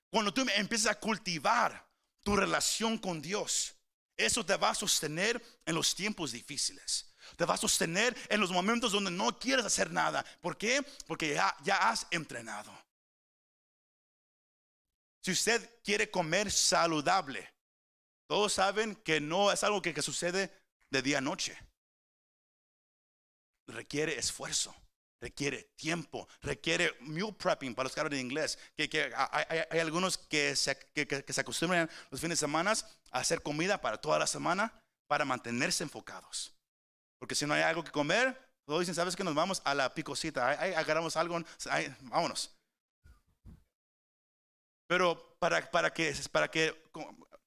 [0.09, 1.85] cuando tú empiezas a cultivar
[2.21, 3.75] tu relación con Dios,
[4.15, 7.12] eso te va a sostener en los tiempos difíciles.
[7.35, 10.25] Te va a sostener en los momentos donde no quieres hacer nada.
[10.41, 10.83] ¿Por qué?
[11.07, 12.71] Porque ya, has entrenado.
[15.21, 17.49] Si usted quiere comer saludable,
[18.27, 20.51] todos saben que no es algo que, sucede
[20.89, 21.57] de día a noche.
[23.67, 24.75] Requiere esfuerzo,
[25.21, 28.59] requiere tiempo, requiere meal prepping para los que en inglés.
[28.75, 32.73] Que, hay, algunos que se, que, se acostumbran los fines de semana
[33.11, 34.73] a hacer comida para toda la semana
[35.07, 36.53] para mantenerse enfocados.
[37.23, 39.93] Porque si no hay algo que comer, todos dicen, ¿sabes que nos vamos a la
[39.93, 40.49] picosita?
[40.49, 41.39] Agarramos algo,
[42.01, 42.53] vámonos.
[44.89, 46.83] Pero para, para, que, para que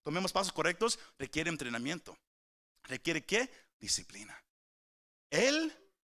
[0.03, 2.17] tomemos pasos correctos requiere entrenamiento.
[2.85, 3.51] ¿Requiere qué?
[3.79, 4.43] Disciplina.
[5.29, 5.71] Él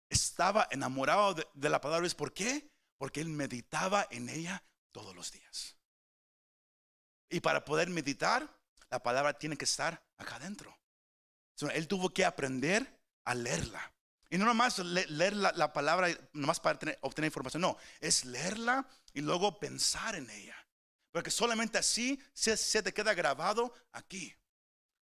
[0.09, 2.09] estaba enamorado de, la palabra.
[2.11, 2.65] ¿Por qué?
[2.97, 5.75] Porque él meditaba en ella todos los días.
[7.29, 8.57] Y para poder meditar,
[8.89, 10.73] la palabra tiene que estar acá adentro.
[11.73, 12.98] él tuvo que aprender
[13.29, 13.91] a leerla.
[14.31, 19.21] Y no nomás leer la, la palabra, nomás para obtener información, no, es leerla y
[19.21, 20.55] luego pensar en ella.
[21.11, 24.35] Porque solamente así se, te queda grabado aquí.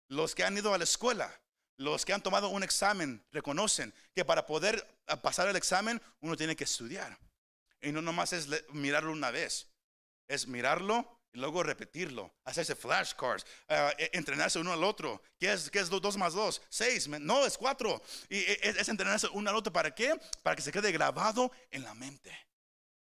[0.07, 1.31] Los que han ido a la escuela,
[1.77, 4.85] los que han tomado un examen, reconocen que para poder
[5.21, 7.17] pasar el examen uno tiene que estudiar.
[7.81, 9.67] Y no nomás es mirarlo una vez.
[10.27, 15.21] es mirarlo luego repetirlo, hacerse flashcards, uh, entrenarse uno al otro.
[15.39, 16.61] ¿Qué es, qué es dos más dos?
[16.69, 17.07] Seis.
[17.07, 18.01] No, es cuatro.
[18.29, 19.71] Y es, es entrenarse uno al otro.
[19.71, 20.19] ¿Para qué?
[20.43, 22.47] Para que se quede grabado en la mente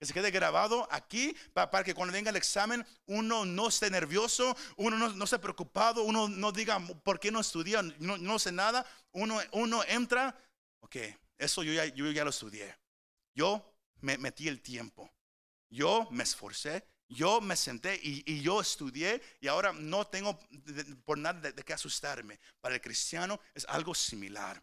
[0.02, 4.56] que se quede grabado aquí para, que cuando venga el examen uno no esté nervioso,
[4.76, 8.50] uno no, no esté preocupado, uno no diga por qué no estudié, no, no sé
[8.50, 10.36] nada, uno, uno entra,
[10.80, 10.96] ok,
[11.38, 12.76] eso yo yo ya lo estudié,
[13.32, 13.64] yo
[14.00, 15.08] me metí el tiempo,
[15.70, 20.38] yo me esforcé, yo me senté y, yo estudié y ahora no tengo
[21.04, 22.38] por nada de, qué asustarme.
[22.60, 24.62] Para el cristiano es algo similar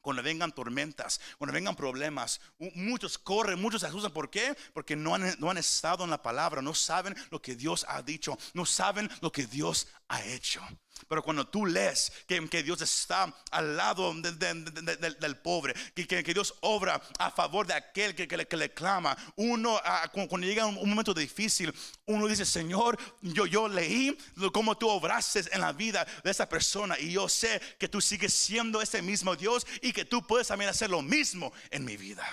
[0.00, 2.38] cuando vengan tormentas, cuando vengan problemas,
[2.74, 4.12] muchos corren, muchos se asustan.
[4.12, 4.54] ¿Por qué?
[4.74, 8.66] Porque no han estado en la palabra, no saben lo que Dios ha dicho, no
[8.66, 10.60] saben lo que Dios ha hecho.
[11.08, 16.54] Pero cuando tú lees que, que Dios está al lado del pobre, que, que, Dios
[16.60, 21.12] obra a favor de aquel que, le, le, clama, uno ah, cuando, llega un, momento
[21.12, 21.74] difícil,
[22.06, 24.16] uno dice, Señor, yo, yo leí
[24.52, 28.32] cómo tú obraste en la vida de esa persona y yo sé que tú sigues
[28.32, 32.24] siendo ese mismo Dios y que tú puedes también hacer lo mismo en mi vida.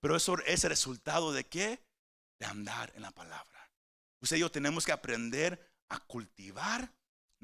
[0.00, 1.80] Pero eso es el resultado de qué?
[2.38, 3.70] De andar en la palabra.
[4.20, 6.92] Usted y yo tenemos que aprender a cultivar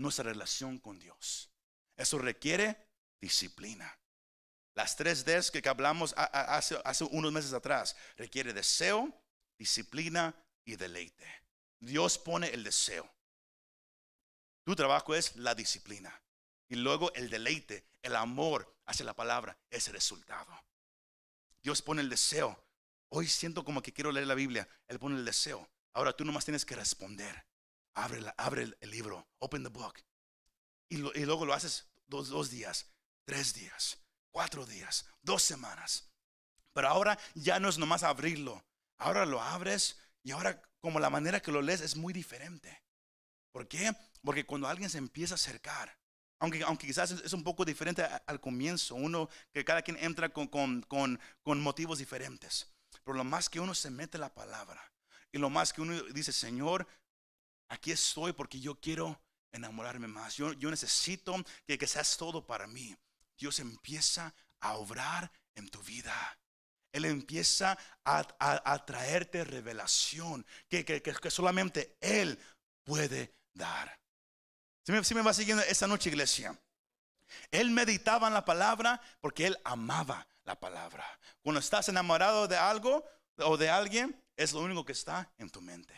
[0.02, 1.50] nuestra relación con Dios.
[1.96, 2.76] Eso requiere
[3.20, 3.98] disciplina.
[4.74, 9.12] Las tres Ds que hablamos hace, unos meses atrás requiere deseo,
[9.58, 10.34] disciplina
[10.64, 11.26] y deleite.
[11.78, 13.10] Dios pone el deseo.
[14.64, 16.22] Tu trabajo es la disciplina.
[16.68, 20.50] Y luego el deleite, el amor hacia la palabra es el resultado.
[21.62, 22.58] Dios pone el deseo.
[23.10, 24.66] Hoy siento como que quiero leer la Biblia.
[24.88, 25.68] Él pone el deseo.
[25.92, 27.44] Ahora tú nomás tienes que responder.
[27.94, 29.98] Abre, el, libro, open the book.
[30.88, 32.86] Y, luego lo haces dos, dos días,
[33.24, 33.98] tres días,
[34.30, 36.10] cuatro días, dos semanas.
[36.74, 38.64] Pero ahora ya no es nomás abrirlo.
[38.98, 42.82] Ahora lo abres y ahora como la manera que lo lees es muy diferente.
[43.52, 43.92] ¿Por qué?
[44.22, 45.98] Porque cuando alguien se empieza a acercar,
[46.40, 50.48] aunque, aunque quizás es un poco diferente al comienzo, uno que cada quien entra con,
[50.48, 52.72] con, con, con motivos diferentes.
[53.04, 54.92] Pero lo más que uno se mete la palabra
[55.32, 56.86] y lo más que uno dice, Señor,
[57.72, 59.18] aquí estoy porque yo quiero
[59.50, 60.36] enamorarme más.
[60.36, 61.34] Yo, yo necesito
[61.66, 62.94] que, que, seas todo para mí.
[63.36, 66.14] Dios empieza a obrar en tu vida.
[66.92, 72.38] Él empieza a, a, traerte revelación que, que, que, solamente Él
[72.84, 73.98] puede dar.
[74.84, 76.58] Si me, si me va siguiendo esta noche, iglesia.
[77.50, 81.06] Él meditaba en la palabra porque Él amaba la palabra.
[81.40, 83.06] Cuando estás enamorado de algo
[83.38, 85.94] o de alguien, es lo único que está en tu mente.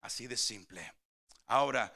[0.00, 0.97] Así de simple.
[1.50, 1.90] Ahora,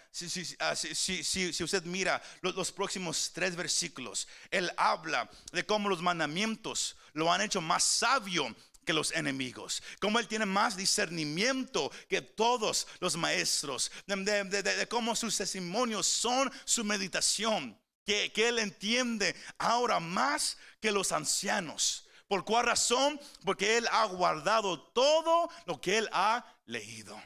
[0.60, 7.30] ah, si, usted mira los, próximos tres versículos, él habla de cómo los mandamientos lo
[7.30, 13.14] han hecho más sabio que los enemigos, cómo él tiene más discernimiento que todos los
[13.14, 20.90] maestros, de, cómo sus testimonios son su meditación, que, que él entiende ahora más que
[20.90, 22.08] los ancianos.
[22.26, 23.20] ¿Por cuál razón?
[23.44, 27.22] Porque él ha guardado todo lo que él ha leído.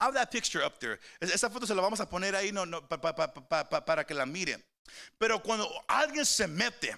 [0.00, 0.98] Have that picture up there.
[1.20, 4.14] Esa foto se la vamos a poner ahí no, no, pa, pa, pa, para que
[4.14, 4.62] la miren.
[5.18, 6.96] Pero cuando alguien se mete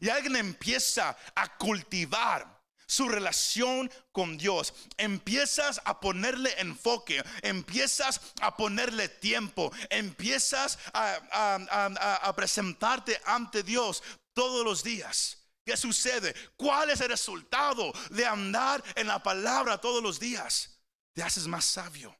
[0.00, 2.60] y alguien empieza a cultivar
[2.90, 4.74] su relación con Dios.
[4.96, 14.02] Empiezas a ponerle enfoque, empiezas a ponerle tiempo, empiezas a, a, a, presentarte ante Dios
[14.32, 15.38] todos los días.
[15.64, 16.34] ¿Qué sucede?
[16.56, 20.80] ¿Cuál es el resultado de andar en la palabra todos los días?
[21.12, 22.19] Te haces más sabio.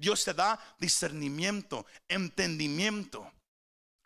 [0.00, 3.30] Dios te da discernimiento, entendimiento.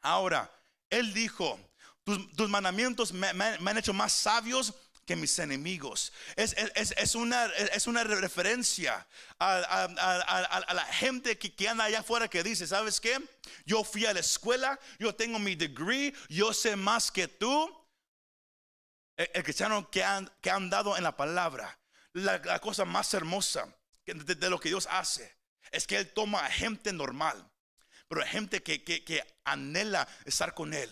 [0.02, 0.52] Ahora,
[0.90, 1.58] Él dijo,
[2.02, 4.74] tus, mandamientos me, han hecho más sabios
[5.06, 6.12] que mis enemigos.
[6.34, 9.06] Es, una, es una, referencia
[9.38, 13.16] a, la gente que, anda allá afuera que dice, ¿sabes qué?
[13.64, 17.72] Yo fui a la escuela, yo tengo mi degree, yo sé más que tú.
[19.16, 21.78] El, cristiano que han, que han dado en la palabra,
[22.14, 23.72] la, cosa más hermosa
[24.04, 25.33] de lo que Dios hace
[25.74, 27.50] es que Él toma a gente normal,
[28.08, 30.90] pero a gente que, anhela estar con Él.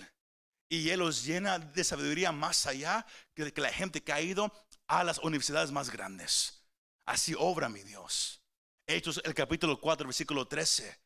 [0.68, 4.52] Y Él los llena de sabiduría más allá que, que la gente que ha ido
[4.86, 6.64] a las universidades más grandes.
[7.06, 8.42] Así obra mi Dios.
[8.86, 11.00] Hechos el capítulo 4, versículo 13.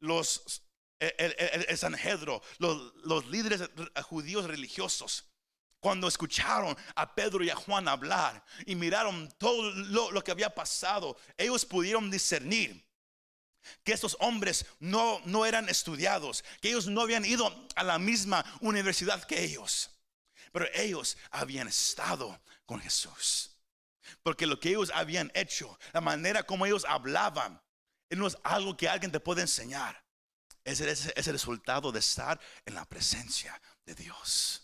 [0.00, 0.62] Los,
[0.98, 3.68] el, Sanhedro, los, los líderes
[4.04, 5.33] judíos religiosos,
[5.84, 11.14] cuando escucharon a Pedro y a Juan hablar y miraron todo lo, que había pasado,
[11.36, 12.82] ellos pudieron discernir
[13.82, 18.42] que estos hombres no, no eran estudiados, que ellos no habían ido a la misma
[18.62, 19.90] universidad que ellos,
[20.52, 23.50] pero ellos habían estado con Jesús.
[24.22, 27.60] Porque lo que ellos habían hecho, la manera como ellos hablaban,
[28.08, 30.02] no es algo que alguien te puede enseñar.
[30.64, 34.63] Es el, es el resultado de estar en la presencia de Dios.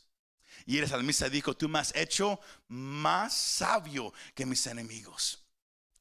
[0.70, 5.42] Y el salmista dijo, tú me has hecho más sabio que mis enemigos.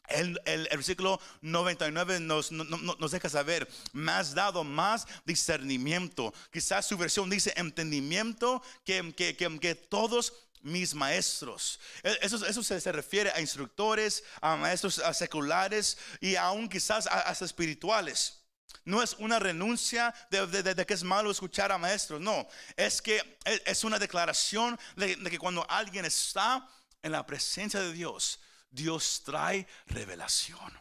[0.08, 6.32] El, el, versículo 99 nos, nos, deja saber, me has dado más discernimiento.
[6.54, 11.80] Quizás su versión dice entendimiento que, que, que, todos mis maestros.
[12.04, 17.44] E, eso, eso se, se, refiere a instructores, a maestros seculares y aún quizás hasta
[17.44, 18.39] espirituales.
[18.86, 22.48] No es una renuncia de, que es malo escuchar a maestros, no.
[22.76, 26.68] Es que es una declaración de, que cuando alguien está
[27.02, 28.40] en la presencia de Dios,
[28.70, 30.74] Dios trae revelación.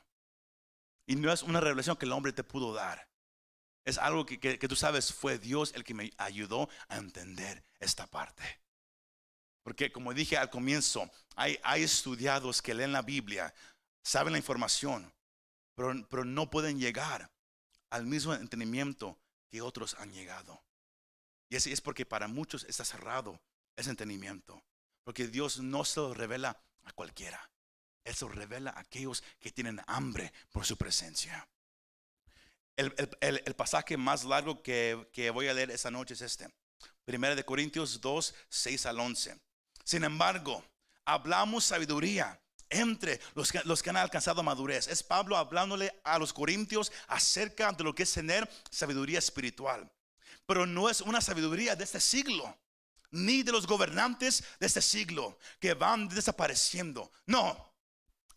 [1.07, 3.09] Y no es una revelación que el hombre te pudo dar.
[3.85, 8.61] Es algo que, tú sabes, fue Dios el que me ayudó a entender esta parte.
[9.63, 13.53] Porque como dije al comienzo, hay, hay estudiados que leen la Biblia,
[14.03, 15.13] saben la información,
[15.75, 17.31] pero, pero no pueden llegar
[17.91, 19.19] al mismo entendimiento
[19.51, 20.63] que otros han llegado.
[21.49, 23.41] Y así es porque para muchos está cerrado
[23.77, 24.63] ese entendimiento.
[25.05, 27.51] Porque Dios no se lo revela a cualquiera.
[28.05, 31.49] Él se lo revela a aquellos que tienen hambre por su presencia.
[32.77, 32.93] El,
[33.57, 36.49] pasaje más largo que, que, voy a leer esta noche es este.
[37.05, 39.41] Primera de Corintios 2, 6 al 11.
[39.85, 40.63] Sin embargo,
[41.05, 42.41] hablamos sabiduría
[42.71, 44.89] entre los que, han alcanzado madurez.
[44.89, 49.91] Es Pablo hablándole a los corintios acerca de lo que es tener sabiduría espiritual.
[50.47, 52.57] Pero no es una sabiduría de este siglo,
[53.11, 57.11] ni de los gobernantes de este siglo que van desapareciendo.
[57.27, 57.75] No,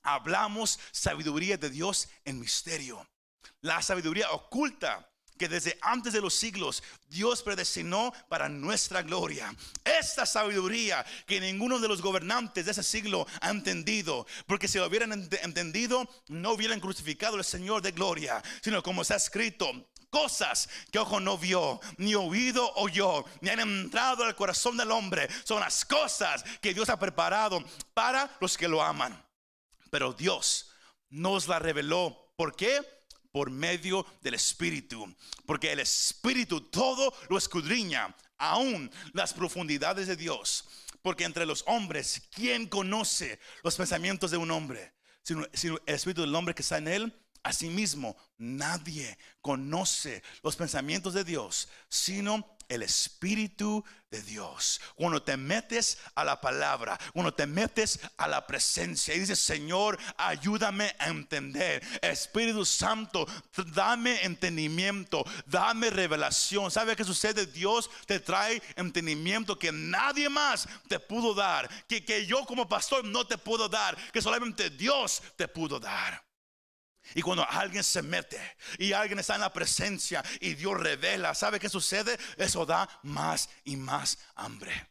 [0.02, 3.08] hablamos sabiduría de Dios en misterio.
[3.62, 5.11] La sabiduría oculta
[5.42, 9.52] que desde antes de los siglos Dios predestinó para nuestra gloria.
[9.84, 14.86] Esta sabiduría que ninguno de los gobernantes de ese siglo ha entendido, porque si lo
[14.86, 15.12] hubieran
[15.42, 19.66] entendido, no hubieran crucificado al Señor de gloria, sino como está escrito,
[20.12, 25.28] cosas que ojo no vio, ni oído oyó, ni han entrado al corazón del hombre,
[25.44, 27.64] son las cosas que Dios ha preparado
[27.96, 29.20] para los que lo aman.
[29.90, 30.72] Pero Dios
[31.10, 32.32] nos la reveló.
[32.38, 33.01] ¿Por qué?
[33.32, 35.14] Por medio del Espíritu,
[35.46, 40.66] porque el Espíritu todo lo escudriña, aún las profundidades de Dios.
[41.02, 44.94] Porque entre los hombres, ¿quién conoce los pensamientos de un hombre?
[45.24, 45.46] Sino,
[45.86, 47.18] el Espíritu del hombre que está en él.
[47.44, 54.80] Asimismo, nadie conoce los pensamientos de Dios, sino el Espíritu de Dios.
[54.96, 60.00] Cuando te metes a la palabra, cuando te metes a la presencia y dices, Señor,
[60.18, 61.84] ayúdame a entender.
[62.02, 63.28] Espíritu Santo,
[63.74, 66.72] dame entendimiento, dame revelación.
[66.72, 67.46] ¿Sabe qué sucede?
[67.46, 73.04] Dios te trae entendimiento que nadie más te pudo dar, que, que yo como pastor
[73.04, 76.31] no te puedo dar, que solamente Dios te pudo dar.
[77.16, 78.40] Y cuando alguien se mete
[78.78, 82.18] y alguien está en la presencia y Dios revela, ¿sabe qué sucede?
[82.38, 84.90] Eso da más y más hambre.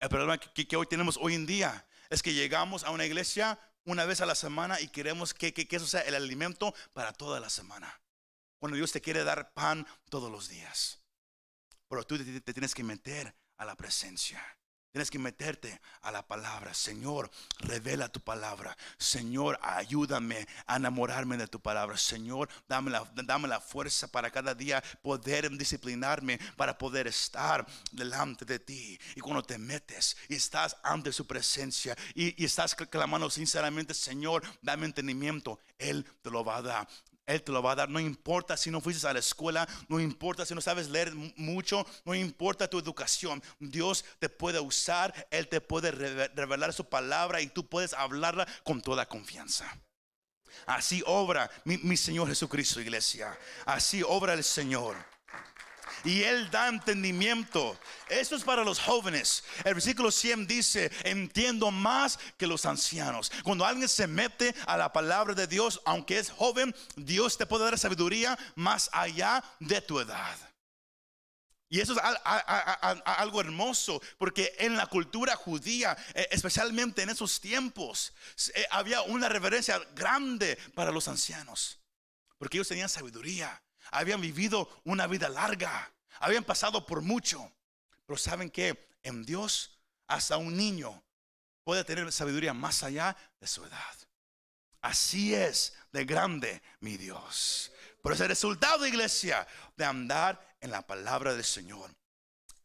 [0.00, 4.04] El problema que, hoy tenemos hoy en día es que llegamos a una iglesia una
[4.04, 8.00] vez a la semana y queremos que, eso sea el alimento para toda la semana.
[8.58, 11.00] Cuando Dios te quiere dar pan todos los días.
[11.88, 14.42] Pero tú te tienes que meter a la presencia.
[14.94, 16.72] Tienes que meterte a la palabra.
[16.72, 17.28] Señor,
[17.58, 18.76] revela tu palabra.
[18.96, 21.96] Señor, ayúdame a enamorarme de tu palabra.
[21.96, 28.44] Señor, dame la, dame la fuerza para cada día poder disciplinarme, para poder estar delante
[28.44, 28.96] de ti.
[29.16, 34.44] Y cuando te metes y estás ante su presencia y, y estás clamando sinceramente, Señor,
[34.62, 36.88] dame entendimiento, Él te lo va a dar.
[37.26, 37.88] Él te lo va a dar.
[37.88, 41.86] No importa si no fuiste a la escuela, no importa si no sabes leer mucho,
[42.04, 43.42] no importa tu educación.
[43.58, 48.80] Dios te puede usar, Él te puede revelar su palabra y tú puedes hablarla con
[48.82, 49.78] toda confianza.
[50.66, 53.36] Así obra mi, mi Señor Jesucristo, iglesia.
[53.66, 55.13] Así obra el Señor
[56.04, 57.78] y Él da entendimiento.
[58.08, 59.44] Esto es para los jóvenes.
[59.64, 63.32] El versículo 100 dice, entiendo más que los ancianos.
[63.42, 67.64] Cuando alguien se mete a la palabra de Dios, aunque es joven, Dios te puede
[67.64, 70.36] dar sabiduría más allá de tu edad.
[71.68, 71.98] Y eso es
[73.04, 78.12] algo hermoso, porque en la cultura judía, eh, especialmente en esos tiempos,
[78.54, 81.80] eh, había una reverencia grande para los ancianos,
[82.38, 85.93] porque ellos tenían sabiduría, habían vivido una vida larga.
[86.20, 87.50] Habían pasado por mucho.
[88.06, 91.02] Pero saben que en Dios hasta un niño
[91.64, 93.94] puede tener sabiduría más allá de su edad.
[94.82, 97.72] Así es de grande mi Dios.
[98.02, 99.46] Por ese resultado, iglesia,
[99.76, 101.90] de andar en la palabra del Señor.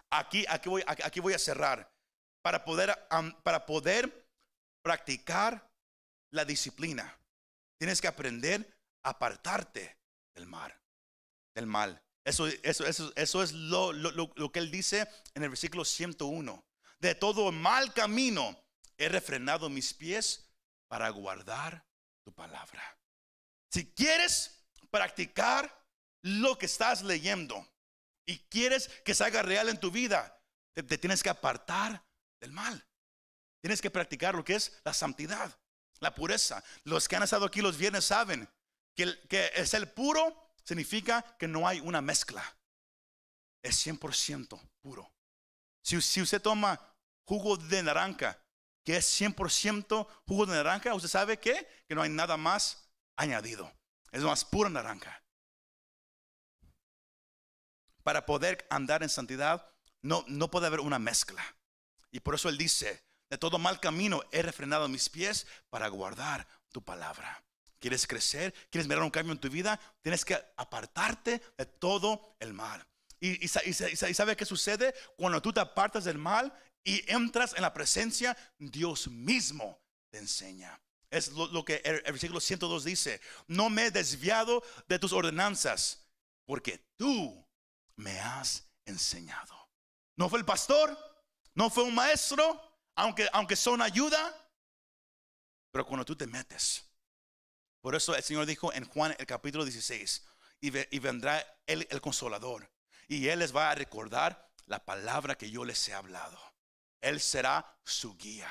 [0.10, 1.90] Aquí, aquí, voy, aquí voy a cerrar.
[2.42, 3.08] Para poder,
[3.44, 4.28] para poder
[4.82, 5.70] practicar
[6.32, 7.18] la disciplina.
[7.78, 9.98] Tienes que aprender a apartarte
[10.36, 10.78] del mal.
[11.56, 12.02] Del mal.
[12.30, 16.64] Eso, eso, eso, eso es lo, lo, lo, que él dice en el versículo 101.
[17.00, 18.56] De todo mal camino
[19.00, 20.48] he refrenado mis pies
[20.88, 21.84] para guardar
[22.24, 22.84] tu palabra.
[23.72, 25.76] Si quieres practicar
[26.22, 27.68] lo que estás leyendo
[28.28, 30.40] y quieres que se haga real en tu vida,
[30.76, 32.06] te, tienes que apartar
[32.40, 32.88] del mal.
[33.60, 35.60] Tienes que practicar lo que es la santidad,
[36.00, 36.64] la pureza.
[36.84, 38.48] Los que han estado aquí los viernes saben
[38.94, 42.44] que, que es el puro significa que no hay una mezcla.
[43.62, 45.12] Es 100% puro.
[45.82, 46.80] Si, si usted toma
[47.26, 48.42] jugo de naranja,
[48.84, 53.72] que es 100% jugo de naranja, usted sabe que, que no hay nada más añadido.
[54.12, 55.24] Es más pura naranja.
[58.04, 59.70] Para poder andar en santidad,
[60.02, 61.44] no, no puede haber una mezcla.
[62.12, 66.48] Y por eso Él dice, de todo mal camino he refrenado mis pies para guardar
[66.72, 67.44] tu palabra.
[67.80, 68.54] ¿Quieres crecer?
[68.70, 69.80] ¿Quieres mirar un cambio en tu vida?
[70.02, 72.86] Tienes que apartarte de todo el mal.
[73.22, 76.54] Y, y, sabe qué sucede cuando tú te apartas del mal
[76.84, 80.80] y entras en la presencia, Dios mismo te enseña.
[81.10, 86.08] Es lo, que el, el, versículo 102 dice, no me he desviado de tus ordenanzas,
[86.46, 87.46] porque tú
[87.96, 89.56] me has enseñado.
[90.16, 90.98] No fue el pastor,
[91.56, 92.62] no fue un maestro,
[92.96, 94.36] aunque, aunque son ayuda,
[95.72, 96.89] pero cuando tú te metes.
[97.82, 100.26] Por eso el Señor dijo en Juan el capítulo 16,
[100.62, 102.70] y, vendrá el, consolador,
[103.08, 106.38] y Él les va a recordar la palabra que yo les he hablado.
[107.02, 108.50] Él será su guía,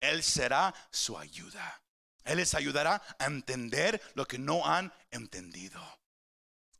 [0.00, 1.82] Él será su ayuda.
[2.24, 5.80] Él les ayudará a entender lo que no han entendido.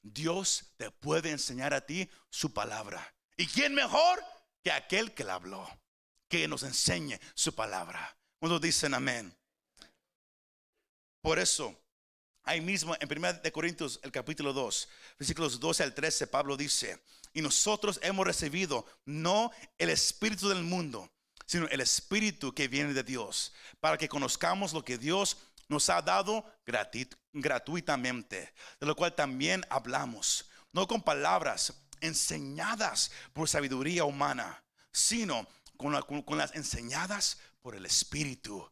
[0.02, 3.14] Dios te puede enseñar a ti su palabra.
[3.36, 4.22] ¿Y quién mejor
[4.62, 5.66] que aquel que la habló?
[6.28, 8.14] Que nos enseñe su palabra.
[8.38, 9.37] Cuando dicen amén.
[11.20, 11.76] Por eso,
[12.44, 14.88] ahí mismo en 1 de Corintios, el capítulo 2,
[15.18, 17.02] versículos 12 al 13, Pablo dice,
[17.32, 21.10] y nosotros hemos recibido no el espíritu del mundo,
[21.46, 25.36] sino el espíritu que viene de Dios, para que conozcamos lo que Dios
[25.68, 26.44] nos ha dado
[27.32, 34.62] gratuitamente, de lo cual también hablamos, no con palabras enseñadas por sabiduría humana,
[34.92, 35.46] sino
[35.76, 38.70] con, con las enseñadas por el Espíritu,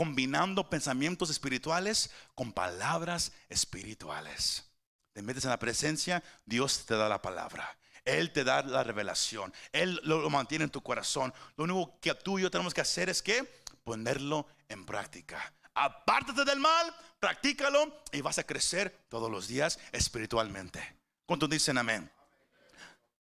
[0.00, 4.64] combinando pensamientos espirituales con palabras espirituales.
[5.12, 7.76] Te metes en la presencia, Dios te da la palabra.
[8.06, 9.52] Él te da la revelación.
[9.72, 11.34] Él lo, mantiene en tu corazón.
[11.54, 13.44] Lo único que tú y yo tenemos que hacer es que
[13.84, 15.52] ponerlo en práctica.
[15.74, 20.96] Apártate del mal, practícalo y vas a crecer todos los días espiritualmente.
[21.26, 22.10] ¿Cuántos dicen amén?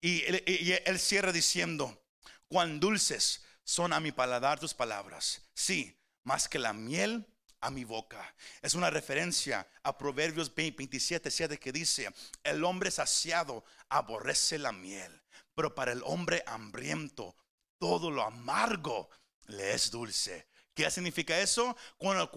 [0.03, 2.05] Y y él cierra diciendo,
[2.49, 5.41] cuán dulces son a mi paladar tus palabras.
[5.55, 7.27] Sí, más que la miel
[7.61, 8.35] a mi boca.
[8.63, 12.13] Es una referencia a Proverbios 27, 7 que dice,
[12.43, 15.23] el hombre saciado aborrece la miel,
[15.55, 17.37] pero para el hombre hambriento
[17.79, 19.11] todo lo amargo
[19.47, 20.49] le es dulce.
[20.75, 21.77] ¿Qué significa eso?
[21.99, 22.31] Cuando,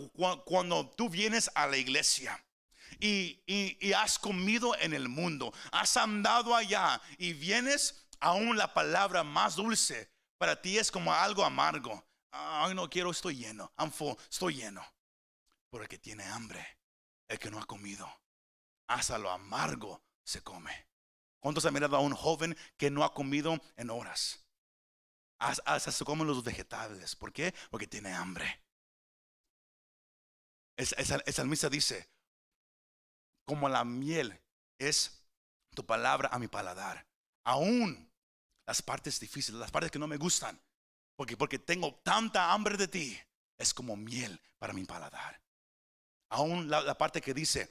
[0.46, 2.44] cuando, tú vienes a la iglesia
[3.00, 9.24] y, y, has comido en el mundo, has andado allá y vienes aún la palabra
[9.24, 12.04] más dulce, para ti es como algo amargo.
[12.36, 13.72] Ay, no quiero, estoy lleno.
[13.78, 13.92] I'm
[14.30, 14.84] estoy lleno.
[15.70, 16.66] Por el que tiene hambre,
[17.28, 18.10] el que no ha comido,
[18.88, 20.88] hasta lo amargo se come.
[21.40, 24.40] ¿Cuántos han mirado a un joven que no ha comido en horas?
[25.38, 27.16] Hasta se comen los vegetales.
[27.16, 27.54] ¿Por qué?
[27.70, 28.62] Porque tiene hambre.
[30.76, 32.10] Esa, esa dice,
[33.46, 34.42] como la miel
[34.80, 35.24] es
[35.76, 37.06] tu palabra a mi paladar.
[37.44, 38.12] Aún
[38.66, 40.60] las partes difíciles, las partes que no me gustan,
[41.16, 43.18] porque, porque tengo tanta hambre de ti,
[43.57, 45.41] es como miel para mi paladar.
[46.30, 47.70] Aún la, parte que dice,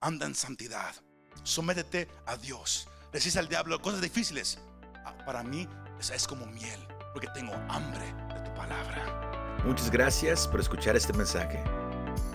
[0.00, 0.94] anda en santidad,
[1.42, 4.58] sométete a Dios, decís al diablo cosas difíciles.
[5.04, 5.66] Ah, para mí,
[5.98, 6.80] es como miel,
[7.12, 9.58] porque tengo hambre de tu palabra.
[9.64, 11.62] Muchas gracias por escuchar este mensaje.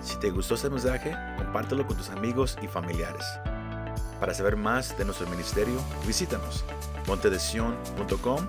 [0.02, 3.24] Si te gustó este mensaje, compártelo con tus amigos y familiares.
[4.18, 6.64] Para saber más de nuestro ministerio, visítanos
[7.06, 8.48] montedesion.com